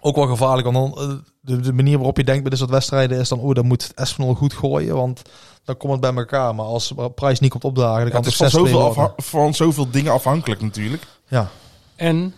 [0.00, 0.72] ook wel gevaarlijk.
[0.72, 3.38] Want dan, eh, de, de manier waarop je denkt bij dit soort wedstrijden is dan...
[3.40, 5.22] Oh, dan moet Espinol goed gooien, want
[5.64, 6.54] dan komt het bij elkaar.
[6.54, 8.70] Maar als Price niet komt opdagen, dan Ja, kan het het is van ook 6-2
[8.70, 11.02] zoveel, van zoveel dingen afhankelijk natuurlijk.
[11.28, 11.50] Ja.
[11.96, 12.34] en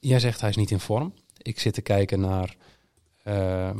[0.00, 1.14] jij zegt hij is niet in vorm.
[1.36, 2.56] Ik zit te kijken naar
[3.24, 3.78] ehm,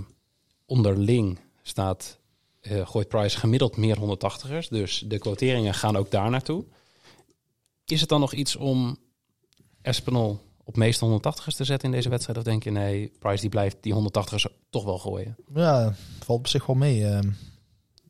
[0.66, 2.18] onderling staat
[2.64, 4.68] eh, gooit Price gemiddeld meer 180ers.
[4.68, 6.64] Dus de quoteringen gaan ook daar naartoe.
[7.84, 8.96] Is het dan nog iets om
[9.82, 12.38] Espinol op meeste 180ers te zetten in deze wedstrijd?
[12.38, 15.36] Of denk je nee, Price die blijft die 180ers toch wel gooien?
[15.54, 17.06] Ja, het valt op zich wel mee.
[17.06, 17.30] ehm.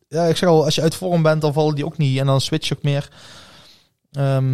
[0.09, 2.19] Ja, ik zeg al, als je uit vorm bent, dan vallen die ook niet.
[2.19, 3.13] En dan switch je ook meer.
[4.13, 4.51] Ehm,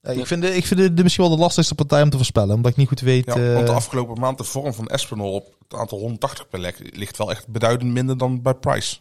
[0.00, 2.16] ja, ik vind, de, ik vind de, de misschien wel de lastigste partij om te
[2.16, 2.54] voorspellen.
[2.54, 3.24] Omdat ik niet goed weet...
[3.24, 6.60] Ja, eh, want de afgelopen maand de vorm van Espinol op het aantal 180 per
[6.60, 8.96] lek ligt wel echt beduidend minder dan bij Price.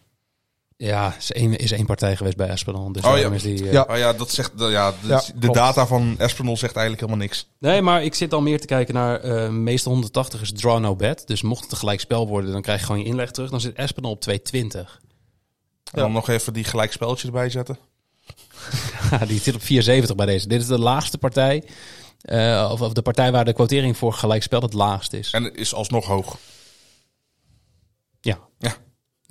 [0.83, 2.91] Ja, is één, is één partij geweest bij Espinol.
[2.91, 3.29] Dus Oh, ja.
[3.31, 3.85] is die, eh, Ja.
[3.89, 5.55] Oh ja, dat zegt, de- ja, de, Ja, de klopt.
[5.55, 7.47] data van Espinol zegt eigenlijk helemaal niks.
[7.59, 11.27] Nee, maar ik zit al meer te kijken naar eh meeste 180ers draw no bet.
[11.27, 13.49] Dus mocht het een gelijk spel worden, dan krijg je gewoon je inleg terug.
[13.49, 15.01] Dan zit Espinol op 220.
[15.91, 17.77] En dan nog even die gelijk spelletjes erbij zetten.
[19.27, 20.47] Die zit op 470 bij deze.
[20.47, 21.63] Dit is de laagste partij.
[22.21, 25.31] eh, of, of de partij waar de quotering voor gelijkspel het laagst is.
[25.31, 26.37] En het is alsnog hoog.
[28.21, 28.39] Ja.
[28.59, 28.73] Ja.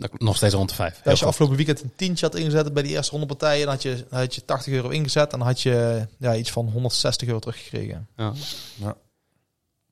[0.01, 1.01] Dat- Nog steeds rond de 5.
[1.05, 3.74] Ja, als je afgelopen weekend een tientje had ingezet bij die eerste 100 partijen, dan
[3.74, 6.68] had je, dan had je 80 euro ingezet en dan had je ja, iets van
[6.72, 8.09] 160 euro teruggekregen.
[8.16, 8.32] Ja.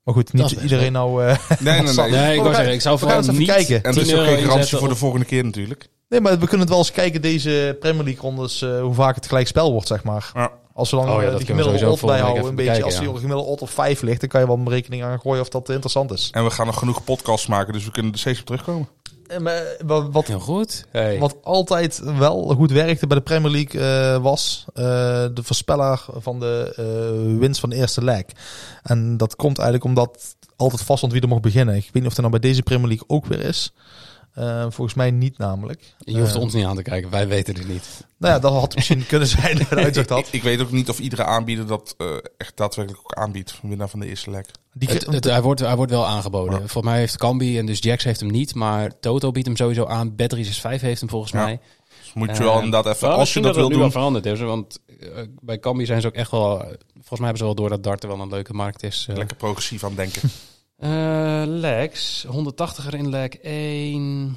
[0.02, 1.24] Maar goed, Dat niet iedereen nou...
[1.24, 2.10] eh, Nee, nee, nee.
[2.10, 3.82] Nee, ik wou zeggen, ik zou vooral niet kijken.
[3.82, 5.88] En er is 10 ook geen garantie voor de volgende keer natuurlijk.
[6.08, 9.14] nee, maar we kunnen het wel eens kijken deze Premier League rondes, eh, hoe vaak
[9.14, 10.30] het gelijk spel wordt, zeg maar.
[10.34, 10.50] Ja.
[10.72, 12.70] Als we dan Oh ja, eh, dat die gemiddelde sowieso odd bijhouden, een beetje.
[12.70, 15.20] bekijken, als die gemiddelde odd op 5 ligt, dan kan je wel een rekening aan
[15.20, 16.28] gooien of dat interessant is.
[16.32, 18.88] En we gaan nog genoeg podcasts maken, dus we kunnen er steeds op terugkomen.
[19.28, 20.86] En, maar, wat, wat, Heel goed.
[20.90, 21.18] Hey.
[21.18, 24.84] wat altijd wel goed werkte bij de Premier League eh, was eh,
[25.34, 28.24] de voorspeller van de eh, winst van de eerste leg.
[28.82, 31.74] En dat komt eigenlijk omdat altijd vast wie er mocht beginnen.
[31.74, 33.72] Ik weet niet of dat nou bij deze Premier League ook weer is.
[34.38, 35.94] Eh, volgens mij niet namelijk.
[35.98, 37.10] Je hoeft Eh, ons niet aan te kijken.
[37.10, 38.04] Wij weten het niet.
[38.16, 40.28] Nou ja, dat had misschien kunnen zijn dat het uitzicht Ik, had.
[40.30, 43.58] ik weet ook niet of iedere aanbieder dat eh, echt daadwerkelijk ook aanbiedt.
[43.62, 44.46] Winnaar van de eerste lek.
[44.72, 46.52] Die, Het, het- hij, wordt, hij wordt wel aangeboden.
[46.52, 46.58] Ja.
[46.58, 48.54] Volgens mij heeft Cambi en dus Jax heeft hem niet.
[48.54, 50.10] Maar Toto biedt hem sowieso aan.
[50.12, 51.42] Bet365 heeft hem volgens Ja.
[51.44, 51.60] mij.
[52.02, 53.82] Dus moet je wel inderdaad even, als je dat wil het nu doen...
[53.82, 54.40] wel veranderd is.
[54.40, 54.78] Want
[55.40, 56.56] bij Cambi zijn ze ook echt wel...
[56.92, 59.06] Volgens mij hebben ze wel door dat darten wel een leuke markt is.
[59.14, 60.22] Lekker progressief aan denken.
[60.78, 64.36] Eh, Lex, 180er in leg 1.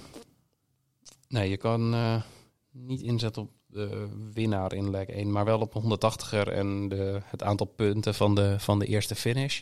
[1.27, 2.21] Nee, je kan eh,
[2.71, 7.21] niet inzetten op de winnaar in leg 1, maar wel op een 180er en de,
[7.25, 9.61] het aantal punten van de, van de eerste finish.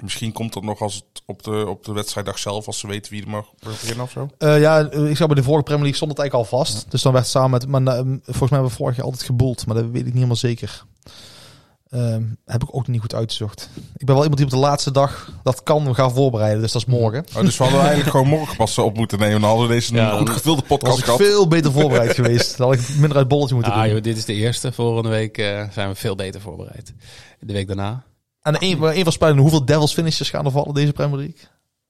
[0.00, 3.12] Misschien komt dat nog als het op de, op de wedstrijddag zelf, als ze weten
[3.12, 4.28] wie er mag beginnen of zo.
[4.38, 6.90] Eh, ja, eh, ik zag bij de vorige Premier League stond het eigenlijk al vast.
[6.90, 7.68] Dus dan werd het samen met...
[7.68, 9.66] Maar eh, volgens mij hebben we vorig jaar altijd geboeld.
[9.66, 10.84] Maar dat weet ik niet helemaal zeker.
[11.96, 13.68] Ehm, heb ik ook niet goed uitgezocht.
[13.96, 16.60] Ik ben wel iemand die op de laatste dag dat kan gaan voorbereiden.
[16.62, 17.24] Dus dat is morgen.
[17.36, 19.40] Oh, dus we hadden eigenlijk gewoon morgen pas op moeten nemen.
[19.40, 21.20] Dan hadden we deze Ja, goed gevulde was podcast ik gehad.
[21.20, 22.56] veel beter voorbereid geweest.
[22.56, 23.92] Dan had ik minder uit bolletje moeten Ah, doen.
[23.92, 24.72] joh, dit is de eerste.
[24.72, 26.92] Volgende week eh, zijn we veel beter voorbereid.
[27.40, 28.04] De week daarna.
[28.42, 31.38] En een, een van spelers, hoeveel Devils finishes gaan er vallen deze Premier League?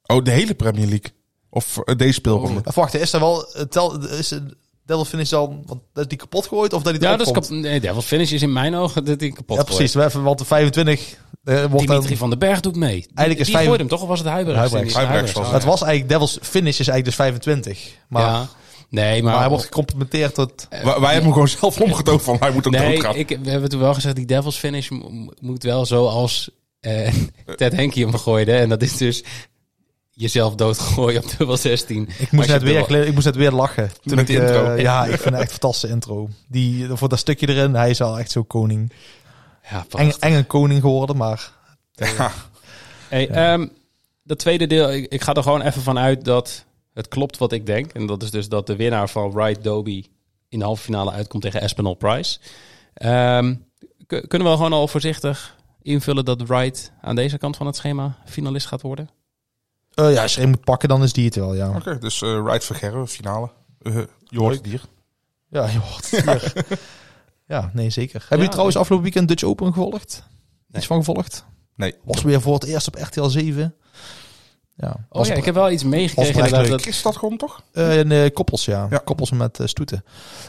[0.06, 1.12] Oh, de hele Premier League.
[1.50, 2.60] Of eh, deze speelronde.
[2.64, 3.52] Of wacht, is er wel...
[3.52, 4.38] eh, Tel, is
[4.86, 5.62] Devil finish dan...
[5.66, 8.32] Want is die kapot gegooid of dat die Ja, dat is kap- nee, Devil Finish
[8.32, 9.94] is in mijn ogen dat hij kapot Ja, precies.
[9.94, 11.86] We even, want de 25 eh, wordt dan...
[11.86, 12.90] Dimitri van den Berg doet mee.
[12.94, 14.02] Die, Eigenlijk is die vijf- hem toch?
[14.02, 14.60] Of was het Huibrechts?
[14.60, 14.92] Huibrechts.
[14.94, 17.90] Die- Huibrechts Huibrechts, was Het was eigenlijk Devils finish is eigenlijk dus 25.
[18.08, 18.48] Maar, ja.
[18.90, 20.66] Nee, maar, maar hij wordt gecomplimenteerd tot...
[20.70, 23.14] Wij, wij hebben hem gewoon zelf omgetoond van hij moet ook Nee, doodgaan.
[23.14, 27.12] ik, we hebben toen wel gezegd, die Devils Finish mo- moet wel zoals eh
[27.56, 28.52] Ted Henke hem gooide.
[28.52, 29.24] En dat is dus
[30.16, 32.08] jezelf doodgooien op dubbel 16.
[32.18, 33.90] Ik moest, net weer, dubbel- ik moest net weer lachen.
[34.02, 34.72] Toen ik, de eh, intro.
[34.72, 36.28] ja, ik vind het echt een fantastische intro.
[36.48, 38.92] Die, voor dat stukje erin, hij is al echt zo koning.
[39.70, 41.52] Ja, Eng, een koning geworden, maar...
[41.92, 42.32] Ja.
[43.08, 43.66] Hey, ehm,
[44.22, 46.64] dat tweede deel, ik, ik ga er gewoon even van uit dat
[46.94, 47.92] het klopt wat ik denk.
[47.92, 50.04] En dat is dus dat de winnaar van Wright Doby
[50.48, 52.38] in de halve finale uitkomt tegen Espinal Price.
[52.94, 53.54] Ehm,
[54.06, 58.66] kunnen we gewoon al voorzichtig invullen dat Wright aan deze kant van het schema finalist
[58.66, 59.08] gaat worden?
[59.96, 61.68] Eh, ja, als je er een moet pakken, dan is die het wel, ja.
[61.76, 63.50] Oké, dus eh Right Vergerre, finale.
[63.82, 63.94] Eh
[64.24, 64.82] je hoort het hier.
[65.50, 66.78] Ja, je hoort het hier.
[67.56, 68.12] ja, nee, zeker.
[68.12, 70.22] Hebben jullie Ja, trouwens afgelopen weekend Dutch Open gevolgd?
[70.68, 70.78] Nee.
[70.78, 71.44] Iets van gevolgd?
[71.76, 71.94] Nee.
[72.04, 73.74] Was weer voor het eerst op RTL 7.
[74.78, 76.50] Ja, Oh was ja, ik heb wel iets meegekregen.
[76.50, 76.68] leuk.
[76.68, 77.62] dat- Is dat gewoon toch?
[77.72, 78.86] Eh, eh, koppels, ja.
[78.90, 78.98] Ja.
[78.98, 80.04] Koppels met stoeten.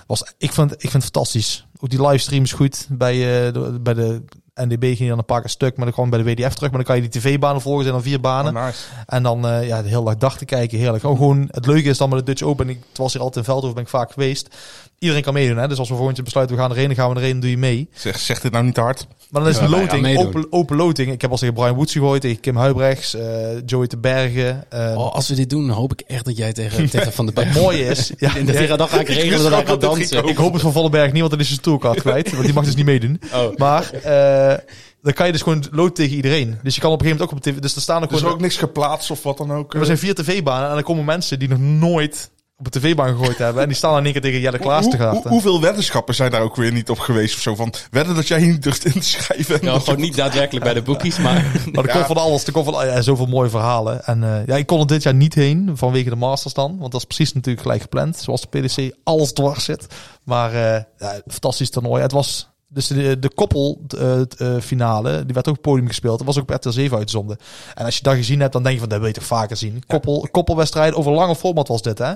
[0.07, 1.67] Was, ik, vind, ik vind het fantastisch.
[1.79, 2.85] Ook die livestream is goed.
[2.89, 3.13] Bij,
[3.47, 4.21] eh, de, bij de
[4.55, 6.69] NDB ging je dan een paar keer stuk, maar dan gewoon bij de WDF terug.
[6.71, 8.55] Maar dan kan je die tv-banen volgen, zijn dan vier banen.
[8.55, 8.77] Oh, nice.
[9.05, 11.01] En dan eh, ja, de hele dag dag te kijken, heerlijk.
[11.01, 13.45] Gewoon, gewoon, het leuke is dan met de Dutch Open, ik het was hier altijd
[13.45, 14.55] in Veldhoven, ben ik vaak geweest.
[14.99, 15.67] Iedereen kan meedoen, hè.
[15.67, 17.57] Dus als we volgend jaar besluiten, we gaan erheen, dan gaan we erheen, doe je
[17.57, 17.89] mee.
[17.93, 19.07] Zeg, zeg dit nou niet te hard.
[19.29, 21.11] Maar dan is Ja, wij loting, open, open loting.
[21.11, 23.25] Ik heb al tegen Brian Woods gegooid, tegen Kim Huibrechts, eh
[23.65, 24.63] Joey te Bergen.
[24.69, 27.31] eh, Oh, als we dit doen, hoop ik echt dat jij tegen, tegen Van de
[27.31, 27.47] Berg...
[27.53, 30.27] het mooie is, ja, dat hij gaat, dan ga ik regelen dat gaat dansen.
[30.27, 32.31] Ik hoop het van Vollenberg niet, want dan is stoelkaart kwijt.
[32.31, 33.21] Want die mag dus niet meedoen.
[33.33, 33.55] Oh.
[33.55, 34.57] Maar eh,
[35.01, 36.57] dan kan je dus gewoon loten tegen iedereen.
[36.63, 37.61] Dus je kan op een gegeven moment ook op tv...
[37.61, 38.33] Dus er staan ook Er gewoon...
[38.33, 39.73] ook niks geplaatst of wat dan ook.
[39.73, 43.37] Er zijn vier tv-banen en dan komen mensen die nog nooit op een tv-baan gegooid
[43.37, 43.61] hebben.
[43.61, 45.21] En die staan dan één keer tegen Jelle Klaas te hoe- gaan.
[45.31, 47.55] hoeveel weddenschappen zijn daar ook weer niet op geweest of zo?
[47.55, 49.61] Van, wedden dat jij hier niet durft in te schrijven.
[49.61, 51.33] dat gewoon je- niet daadwerkelijk bij de boekies, maar...
[51.71, 51.93] Maar er Ja.
[51.93, 52.45] komt van alles.
[52.45, 54.05] Er komt van ja, zoveel mooie verhalen.
[54.05, 56.77] En eh, ja, ik kon er dit jaar niet heen vanwege de Masters dan.
[56.79, 58.17] Want dat is precies natuurlijk gelijk gepland.
[58.17, 59.87] Zoals de PDC alles dwars zit.
[60.23, 62.01] Maar eh ja, fantastisch toernooi.
[62.01, 65.25] Het was dus de, de koppel eh, eh, finale.
[65.25, 66.17] Die werd ook op het podium gespeeld.
[66.17, 67.37] Dat was ook op RTL 7 uitgezonden.
[67.75, 69.57] En als je dat gezien hebt, dan denk je van dat wil je toch vaker
[69.57, 69.83] zien.
[69.87, 72.13] Koppel, Koppelwedstrijd over lange format was dit hè.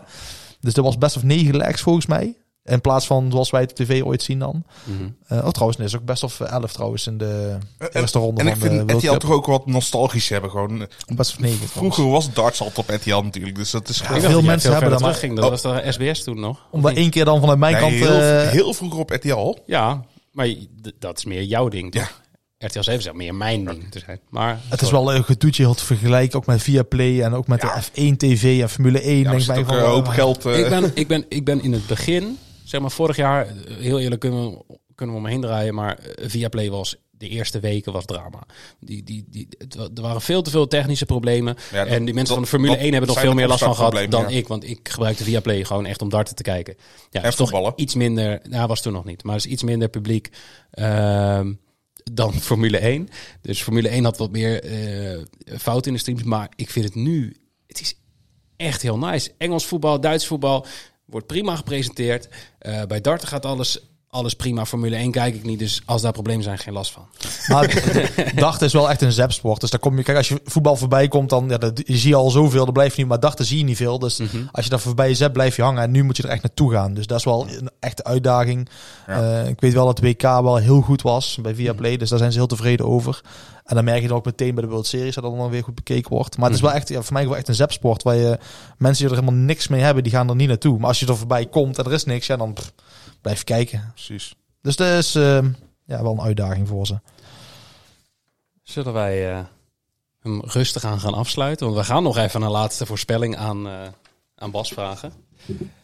[0.59, 2.35] Dus er was best of negen legs volgens mij.
[2.63, 4.63] In plaats van zoals wij het op tv ooit zien dan.
[5.27, 8.41] Eh, oh trouwens, nee, is ook best of elf trouwens in de En- eerste ronde
[8.41, 10.49] En ik van de vind RTL toch ook wat nostalgisch hebben.
[10.49, 10.87] Gewoon.
[11.15, 11.67] Best of negen.
[11.67, 13.55] Vroeger was darts altijd op RTL natuurlijk.
[13.55, 14.13] Dus dat is gewoon...
[14.13, 15.35] dacht veel dat mensen hebben dat, terugging.
[15.35, 16.67] Dat was toch SBS toen nog?
[16.71, 17.93] Om dat één keer dan vanuit mijn Nee, kant...
[17.93, 19.57] heel, eh, heel vroeger op RTL.
[19.65, 20.47] Ja, maar
[20.99, 21.91] dat is meer jouw ding.
[21.91, 22.01] toch?
[22.57, 22.67] Ja.
[22.67, 24.19] RTL 7 zou meer mijn ding te zijn.
[24.29, 27.61] Maar het is wel een gedoetje heel te vergelijken, ook met Viaplay en ook met
[27.61, 27.75] Ja.
[27.75, 27.81] de
[28.13, 29.17] F1 TV en Formule 1.
[29.19, 30.45] Ja, denk ik een hoop eh, geld.
[30.45, 33.75] eh, ik, ben, ik, ben, ik ben in het begin, zeg maar vorig jaar, eh,
[33.77, 34.63] heel eerlijk kunnen we,
[34.95, 38.43] kunnen we om me heen draaien, maar Viaplay was de eerste weken was drama.
[38.79, 41.55] Die, die, die, het, er waren veel te veel technische problemen.
[41.71, 43.63] Ja, en die mensen dat- van de Formule dat 1 hebben nog veel meer last
[43.63, 44.27] van gehad dan ja.
[44.27, 44.47] ik.
[44.47, 46.75] Want ik gebruikte Viaplay gewoon echt om darten te kijken.
[47.09, 49.89] Ja, En is toch iets minder, nou was toen nog niet, maar is iets minder
[49.89, 50.29] publiek
[50.71, 51.53] ehm,
[52.11, 53.09] dan Formule 1.
[53.41, 55.21] Dus Formule 1 had wat meer eh
[55.57, 56.23] fout in de streams.
[56.23, 57.35] Maar ik vind het nu,
[57.67, 57.95] het is
[58.57, 59.31] echt heel nice.
[59.37, 60.65] Engels voetbal, Duits voetbal
[61.05, 62.27] wordt prima gepresenteerd.
[62.59, 64.65] Eh, bij darten gaat alles, alles prima.
[64.65, 67.05] Formule 1 kijk ik niet, dus als daar problemen zijn, geen last van.
[67.47, 67.83] Maar
[68.35, 69.61] dachten is wel echt een zapsport.
[69.61, 72.09] Dus daar kom je, kijk, als je voetbal voorbij komt, dan ja, dat, je zie
[72.09, 73.09] je al zoveel, dan blijf je niet.
[73.09, 73.99] Maar dachten zie je niet veel.
[73.99, 74.37] Dus Mhm.
[74.51, 75.83] als je daar voorbij zet, blijf je hangen.
[75.83, 76.93] En nu moet je er echt naartoe gaan.
[76.93, 78.69] Dus dat is wel een echte uitdaging.
[79.07, 79.41] Ja.
[79.41, 81.97] Eh, ik weet wel dat WK wel heel goed was bij Viaplay.
[81.97, 83.21] Dus daar zijn ze heel tevreden over.
[83.65, 85.63] En dan merk je dan ook meteen bij de World Series dat dat dan weer
[85.63, 86.37] goed bekeken wordt.
[86.37, 88.03] Maar het is wel echt, ja, voor mij wel echt een zapsport.
[88.03, 88.37] Waar je
[88.77, 90.77] mensen die er helemaal niks mee hebben, die gaan er niet naartoe.
[90.77, 92.71] Maar als je er voorbij komt en er is niks, ja, dan pff,
[93.21, 93.89] blijf kijken.
[93.93, 94.35] Precies.
[94.61, 95.39] Dus dat is eh,
[95.85, 96.99] ja, wel een uitdaging voor ze.
[98.63, 99.39] Zullen wij eh,
[100.19, 101.65] hem rustig aan gaan afsluiten?
[101.65, 103.73] Want we gaan nog even een laatste voorspelling aan, eh,
[104.35, 105.13] aan Bas vragen.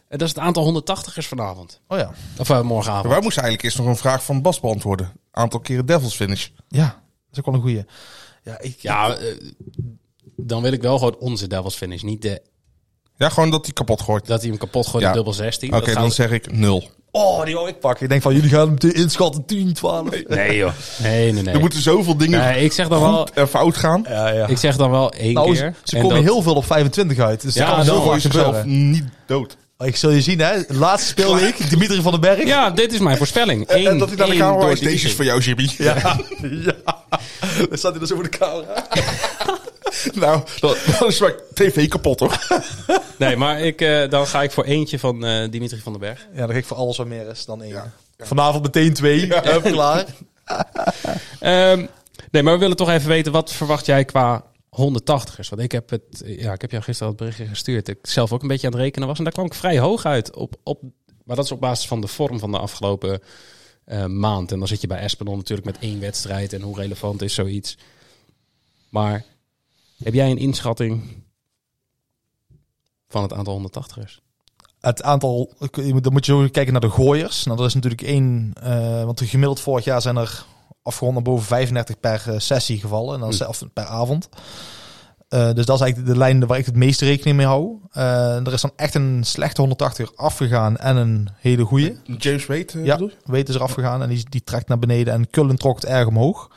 [0.07, 1.81] En dat is het aantal 180ers vanavond.
[1.87, 2.11] Oh ja.
[2.39, 3.13] Of uh, morgenavond.
[3.13, 5.11] Wij moesten eigenlijk eerst nog een vraag van Bas beantwoorden.
[5.31, 6.47] Aantal keren Devils finish.
[6.67, 7.85] Ja, dat is ook wel een goeie.
[8.43, 9.35] Ja, ik, Ja, eh,
[10.35, 12.01] dan wil ik wel gewoon onze Devils finish.
[12.01, 12.41] Niet de,
[13.15, 14.25] Ja, gewoon dat hij kapot gooit.
[14.25, 15.09] dat hij hem kapot gooit Ja.
[15.09, 15.73] in dubbel 16.
[15.73, 16.89] Oké, dan zeg ik nul.
[17.17, 18.03] Oh, die wou ik pakken.
[18.03, 20.09] Ik denk van, jullie gaan hem te- inschatten 10, 12.
[20.27, 20.71] Nee joh.
[21.03, 21.53] Nee, nee, nee.
[21.53, 24.05] Er moeten zoveel dingen Nee, ik zeg dan wel, en fout gaan.
[24.09, 24.47] Ja, ja.
[24.47, 25.55] ik zeg dan wel één nou, keer.
[25.55, 27.41] ze, ze En komen dat- heel veel op 25 uit.
[27.41, 28.89] Dus Ja, ja, kan dan heel Zo veel gooi je zichzelf gebeuren.
[28.91, 29.57] niet dood.
[29.79, 30.51] Ik zul je zien, hè.
[30.67, 32.45] Laatste speelweek, Dimitri van den Berg.
[32.45, 33.67] Ja, dit is mijn voorspelling.
[33.67, 35.69] En, Eén, dat hij naar de één camera door wijst, deze is voor jou, Jimmy.
[35.77, 35.93] Ja.
[36.65, 36.73] ja.
[37.69, 38.87] Dan staat hij dus over de camera.
[40.13, 42.45] nou, dan, dan is mijn tv kapot, hoor.
[43.17, 46.27] Nee, maar ik, eh, dan ga ik voor eentje van eh, Dimitri van den Berg.
[46.33, 47.93] Ja, dan ga ik voor alles wat meer is dan één.
[48.17, 49.27] Vanavond meteen twee.
[49.61, 50.05] Klaar.
[51.39, 51.85] Ehm,
[52.31, 55.49] nee, maar we willen toch even weten, wat verwacht jij qua 180ers?
[55.49, 57.87] Want ik heb het, ja, ik heb jou gisteren het berichtje gestuurd.
[57.87, 59.17] Ik zelf ook een beetje aan het rekenen was.
[59.17, 60.35] En daar kwam ik vrij hoog uit.
[60.35, 60.81] Op, op,
[61.23, 63.19] maar dat is op basis van de vorm van de afgelopen
[63.85, 64.51] eh, maand.
[64.51, 66.53] En dan zit je bij Espinol natuurlijk met één wedstrijd.
[66.53, 67.77] En hoe relevant is zoiets?
[68.89, 69.25] Maar
[70.03, 71.23] heb jij een inschatting
[73.07, 74.17] van het aantal 180ers?
[74.79, 75.53] Het aantal,
[76.01, 77.43] dan moet je zo kijken naar de gooiers.
[77.43, 80.45] Nou, dat is natuurlijk één, eh, want gemiddeld vorig jaar zijn er
[80.81, 83.13] afgerond naar boven 35 per eh, sessie gevallen.
[83.13, 83.43] En dan Hm.
[83.43, 84.29] of per avond.
[85.27, 87.79] Eh, dus dat is eigenlijk de lijn waar ik het meeste rekening mee hou.
[87.91, 91.95] Eh, er is dan echt een slechte 180 afgegaan en een hele goede.
[92.17, 93.31] James Wade, Ja, bedoel je?
[93.31, 95.13] weten ze eraf gegaan en die, die trekt naar beneden.
[95.13, 96.51] En Cullen trok het erg omhoog.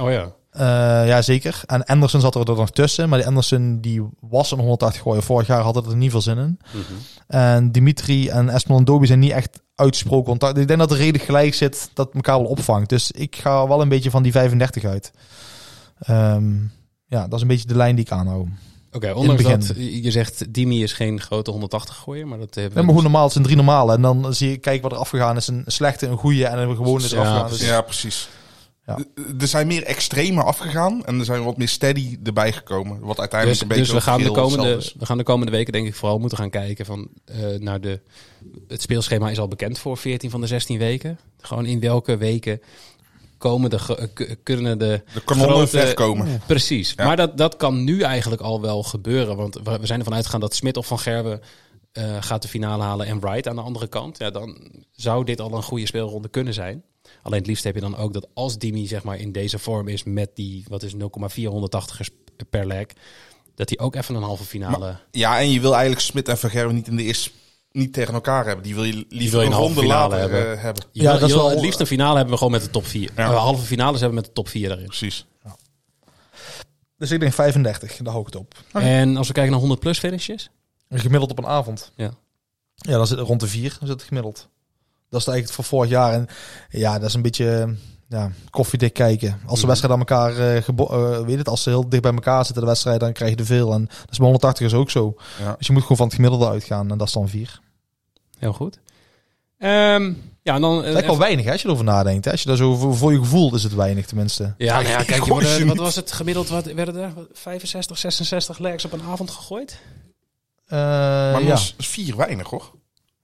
[0.00, 0.32] Oh ja.
[0.56, 1.62] Eh, ja, zeker.
[1.66, 3.08] En Anderson zat er nog tussen.
[3.08, 5.22] Maar die Anderson die was een 180 gooien.
[5.22, 6.58] Vorig jaar had het er niet veel zin in.
[6.72, 6.82] Mhm.
[7.26, 10.58] En Dimitri en Esmond en Dobie zijn niet echt uitgesproken contact.
[10.58, 12.88] Ik denk dat het redelijk gelijk zit dat het elkaar wel opvangt.
[12.88, 15.10] Dus ik ga wel een beetje van die 35 uit.
[15.98, 16.54] Ehm,
[17.06, 18.46] ja, dat is een beetje de lijn die ik aanhoud.
[18.92, 19.58] Oké, ondanks begin.
[19.60, 23.02] dat je zegt Dimi is geen grote 180 gooier, maar dat hebben Ja, maar gewoon
[23.02, 23.92] normaal, het zijn drie normale.
[23.94, 25.46] En dan zie je, kijk wat er afgegaan is.
[25.48, 27.46] Een slechte, een goede en een gewone is er Ja, afgegaan.
[27.46, 27.64] precies.
[27.66, 28.28] Dus, Ja, precies.
[28.86, 28.98] Ja.
[29.40, 33.00] Er- zijn meer extreme afgegaan en er zijn wat meer steady erbij gekomen.
[33.00, 35.72] Wat uiteindelijk Dus, een beetje dus we, gaan de komende, we gaan de komende weken
[35.72, 38.00] denk ik vooral moeten gaan kijken van eh, naar de...
[38.68, 41.18] Het speelschema is al bekend voor 14 van de 16 weken.
[41.40, 42.60] Gewoon in welke weken
[43.38, 45.02] komen de, k- kunnen de...
[45.14, 46.40] De kanonnen wegkomen.
[46.46, 46.92] Precies.
[46.96, 47.04] Ja.
[47.04, 49.36] Maar dat, dat kan nu eigenlijk al wel gebeuren.
[49.36, 51.40] Want we, we zijn ervan uitgegaan dat Smit of Van Gerwen
[51.92, 54.18] eh, gaat de finale halen en Wright aan de andere kant.
[54.18, 54.58] Ja, dan
[54.92, 56.82] zou dit al een goede speelronde kunnen zijn.
[57.26, 59.88] Alleen het liefst heb je dan ook dat als Dimi zeg maar in deze vorm
[59.88, 62.08] is met die, wat is 0,480ers
[62.50, 62.86] per leg,
[63.54, 64.96] dat hij ook even een halve finale...
[65.10, 67.30] Ja, en je wil eigenlijk Smit en Vergerwe niet in de eerste
[67.72, 68.64] niet tegen elkaar hebben.
[68.64, 70.56] Die wil je liever wil je een halve ronde finale later hebben.
[70.56, 70.84] eh, hebben.
[70.92, 72.70] Je Ja, wil- dat is wel- het liefst een finale hebben we gewoon met de
[72.70, 73.10] top 4.
[73.16, 73.32] Ja.
[73.32, 74.86] halve finales hebben we met de top 4 erin.
[74.86, 75.26] Precies.
[76.98, 78.54] dus ik denk 35, daar hou ik het op.
[78.72, 80.50] En als we kijken naar 100 plus finishes,
[80.88, 81.92] Gemiddeld op een avond.
[81.96, 82.10] Ja.
[82.74, 84.48] Ja, dan zit het rond de 4 zit het gemiddeld.
[85.08, 86.12] Dat is eigenlijk van vorig jaar.
[86.12, 86.26] En
[86.70, 87.74] ja, dat is een beetje
[88.08, 89.30] ja, koffiedik kijken.
[89.46, 89.66] Als de Mhm.
[89.66, 92.68] wedstrijden aan elkaar, eh, eh, weet het, als ze heel dicht bij elkaar zitten, de
[92.68, 93.72] wedstrijden, dan krijg je er veel.
[93.72, 95.14] En dat is bij 180 is ook zo.
[95.42, 95.54] Ja.
[95.58, 96.90] Dus je moet gewoon van het gemiddelde uitgaan.
[96.90, 97.60] En dat is dan 4.
[98.38, 98.78] heel goed.
[99.58, 100.70] Ehm, ja, en dan...
[100.70, 102.24] Dat is eigenlijk wel weinig hè, als je erover nadenkt.
[102.24, 102.30] Hè?
[102.30, 104.54] Als je daar zo voor, voor je gevoel is het weinig tenminste.
[104.58, 106.48] Ja, nou ja, kijk, je worden- wat was het gemiddeld?
[106.48, 109.78] Wat werden er 65, 66 legs op een avond gegooid?
[110.66, 111.52] Eh, Maar ja.
[111.54, 112.72] is vier weinig, hoor.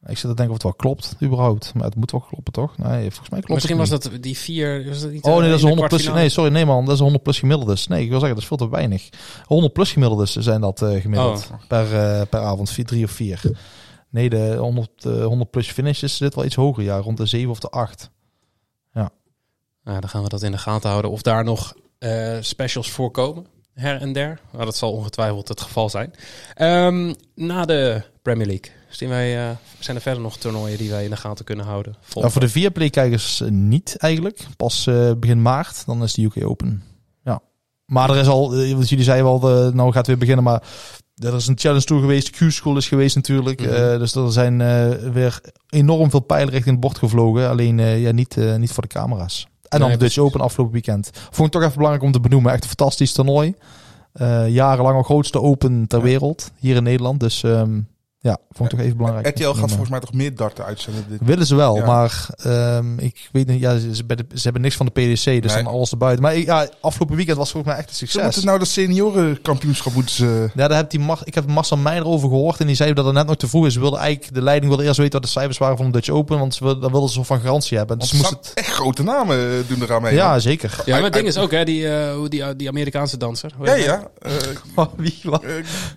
[0.07, 1.74] Ik zit te denken of het wel klopt, überhaupt.
[1.74, 2.78] Maar het moet wel kloppen, toch?
[2.78, 4.88] Nee, volgens mij klopt Misschien was dat die vier.
[4.88, 6.14] Was dat niet, Oh eh, nee, dat is in de 100 plus.
[6.14, 7.86] Nee, sorry, nee man, dat is 100 plus gemiddeldes.
[7.86, 9.09] Nee, ik wil zeggen, dat is veel te weinig.
[9.44, 11.59] 100 plus gemiddeldes zijn dat eh, gemiddeld Oh.
[11.68, 13.40] per, eh, per avond, vier, drie of vier.
[14.11, 17.50] Nee, de 100, eh, 100 plus finishes zit wel iets hoger, ja, rond de 7
[17.50, 18.11] of de 8.
[19.84, 21.11] Nou, dan gaan we dat in de gaten houden.
[21.11, 24.40] Of daar nog eh, specials voorkomen, her en der.
[24.53, 26.14] Maar dat zal ongetwijfeld het geval zijn.
[26.55, 31.05] Ehm, na de Premier League zien wij, eh, zijn er verder nog toernooien die wij
[31.05, 31.97] in de gaten kunnen houden.
[32.14, 34.47] Ja, voor de Viaplay-kijkers eh, niet eigenlijk.
[34.57, 36.82] Pas eh, begin maart, dan is de UK Open.
[37.24, 37.40] Ja.
[37.86, 40.62] Maar er is al, want jullie zeiden wel, de, nou gaat het weer beginnen, maar
[41.14, 42.30] er is een challenge tour geweest.
[42.30, 43.61] Q-school is geweest natuurlijk.
[43.61, 43.99] Mhm.
[43.99, 44.59] Dus er zijn
[45.12, 47.49] weer enorm veel pijlen richting het bord gevlogen.
[47.49, 49.47] Alleen ja, niet, niet voor de camera's.
[49.68, 51.11] En dan Nee, de Dutch Open afgelopen weekend.
[51.12, 52.53] Vond ik toch even belangrijk om te benoemen.
[52.53, 53.55] Echt een fantastisch toernooi.
[54.49, 56.05] Jarenlang al grootste Open ter Ja.
[56.05, 56.51] wereld.
[56.59, 57.20] Hier in Nederland.
[57.20, 57.80] Dus ehm,
[58.24, 59.26] ja, vond ik toch even belangrijk.
[59.28, 61.04] RTL gaat om, eh, volgens mij toch meer darten uitzenden.
[61.08, 61.18] Dit.
[61.22, 61.84] Willen ze wel, Ja.
[61.86, 65.24] maar ehm, ik weet niet, ja, ze, de- ze hebben niks van de PDC, dus
[65.24, 65.40] Nee.
[65.62, 66.22] dan alles erbuiten.
[66.22, 68.22] Maar ja, afgelopen weekend was volgens mij echt een succes.
[68.22, 70.50] moeten nou dat seniorenkampioenschap moeten ze...
[70.54, 73.14] Ja, daar heb die ik heb Marcel Meijer over gehoord en die zei dat het
[73.14, 73.72] net nog te vroeg is.
[73.72, 76.08] Ze wilden eigenlijk, de leiding wilde eerst weten wat de cijfers waren van de Dutch
[76.08, 77.98] Open, want ze wilden, dan wilden ze zo van garantie hebben.
[77.98, 78.50] Dus moest het...
[78.54, 80.14] echt grote namen eh, doen eraan mee.
[80.14, 80.82] Ja, zeker.
[80.84, 83.52] ja, maar het ding is ook, hè, die, eh, hoe die, die Amerikaanse danser.
[83.56, 84.00] hoe Ja, heet hij?
[84.24, 84.30] ja.
[84.76, 85.42] eh, Wie, wat?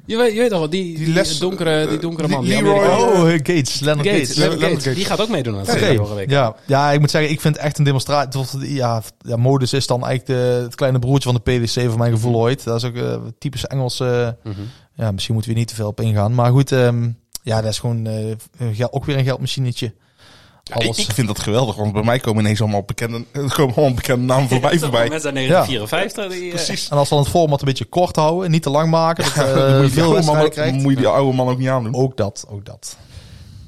[0.06, 2.46] Je weet, je weet toch wel, die, Die die, les- donkere, die donkere donkere man.
[2.46, 3.22] die Leroy, Amerikaan.
[3.22, 3.80] Oh, eh, Gates.
[3.80, 4.36] Leonard Gates, Gates.
[4.36, 4.84] Leonard Leonard Gates.
[4.84, 4.96] Gates.
[4.96, 5.96] Die gaat ook meedoen aan het okay.
[5.96, 6.30] vorige week.
[6.30, 8.74] Ja, ja, ik moet zeggen, ik vind echt een demonstratie.
[8.74, 12.12] Ja, ja, modus is dan eigenlijk de, het kleine broertje van de PDC voor mijn
[12.12, 12.64] gevoel ooit.
[12.64, 14.00] Dat is ook eh, typisch Engels.
[14.00, 14.62] eh, Mhm.
[14.96, 16.34] ja, misschien moeten we niet te veel op ingaan.
[16.36, 17.10] Maar goed, ehm,
[17.44, 18.08] ja, dat is gewoon
[18.74, 19.94] geld, ook weer een geldmachinetje.
[20.70, 20.98] Ja, ik, Alles.
[20.98, 23.24] ik vind dat geweldig, want bij mij komen ineens allemaal bekende,
[23.56, 25.10] komen allemaal bekende namen voorbij voorbij.
[25.10, 26.30] Mensen uit 1954.
[26.30, 26.90] Die, eh, Precies.
[26.90, 29.34] En als we dan het format een beetje kort houden, niet te lang maken, dat
[29.34, 30.74] Ja, eh, dan moet je die veel man, krijgt.
[30.76, 31.96] moet je die oude man ook niet aandoen.
[31.96, 32.98] Ook dat, ook dat.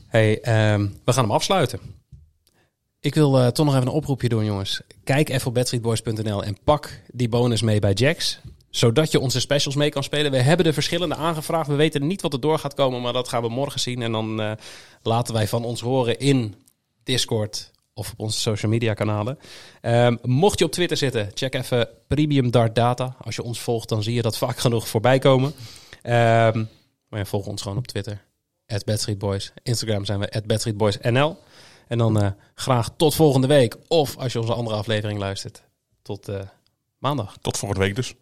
[0.07, 1.79] Hey, ehm, we gaan hem afsluiten.
[2.99, 4.81] Ik wil eh, toch nog even een oproepje doen, jongens.
[5.03, 8.39] Kijk even op bedstreetboys.nl en pak die bonus mee bij Jax.
[8.69, 10.31] Zodat je onze specials mee kan spelen.
[10.31, 11.67] We hebben de verschillende aangevraagd.
[11.67, 14.01] We weten niet wat er door gaat komen, maar dat gaan we morgen zien.
[14.01, 14.51] En dan eh,
[15.03, 16.55] laten wij van ons horen in
[17.07, 19.39] Discord of op onze social media kanalen.
[19.81, 23.15] Ehm, mocht je op Twitter zitten, check even Premium Dart Data.
[23.21, 25.53] Als je ons volgt, dan zie je dat vaak genoeg voorbij komen.
[26.01, 26.63] Ehm,
[27.09, 28.25] maar volg ons gewoon op Twitter.
[28.67, 29.07] At.
[29.63, 31.03] Instagram zijn we at.
[31.87, 33.75] En dan eh, graag tot volgende week.
[33.87, 35.63] Of als je onze andere aflevering luistert,
[36.01, 36.39] tot eh,
[36.97, 37.37] maandag.
[37.41, 38.13] Tot volgende week dus.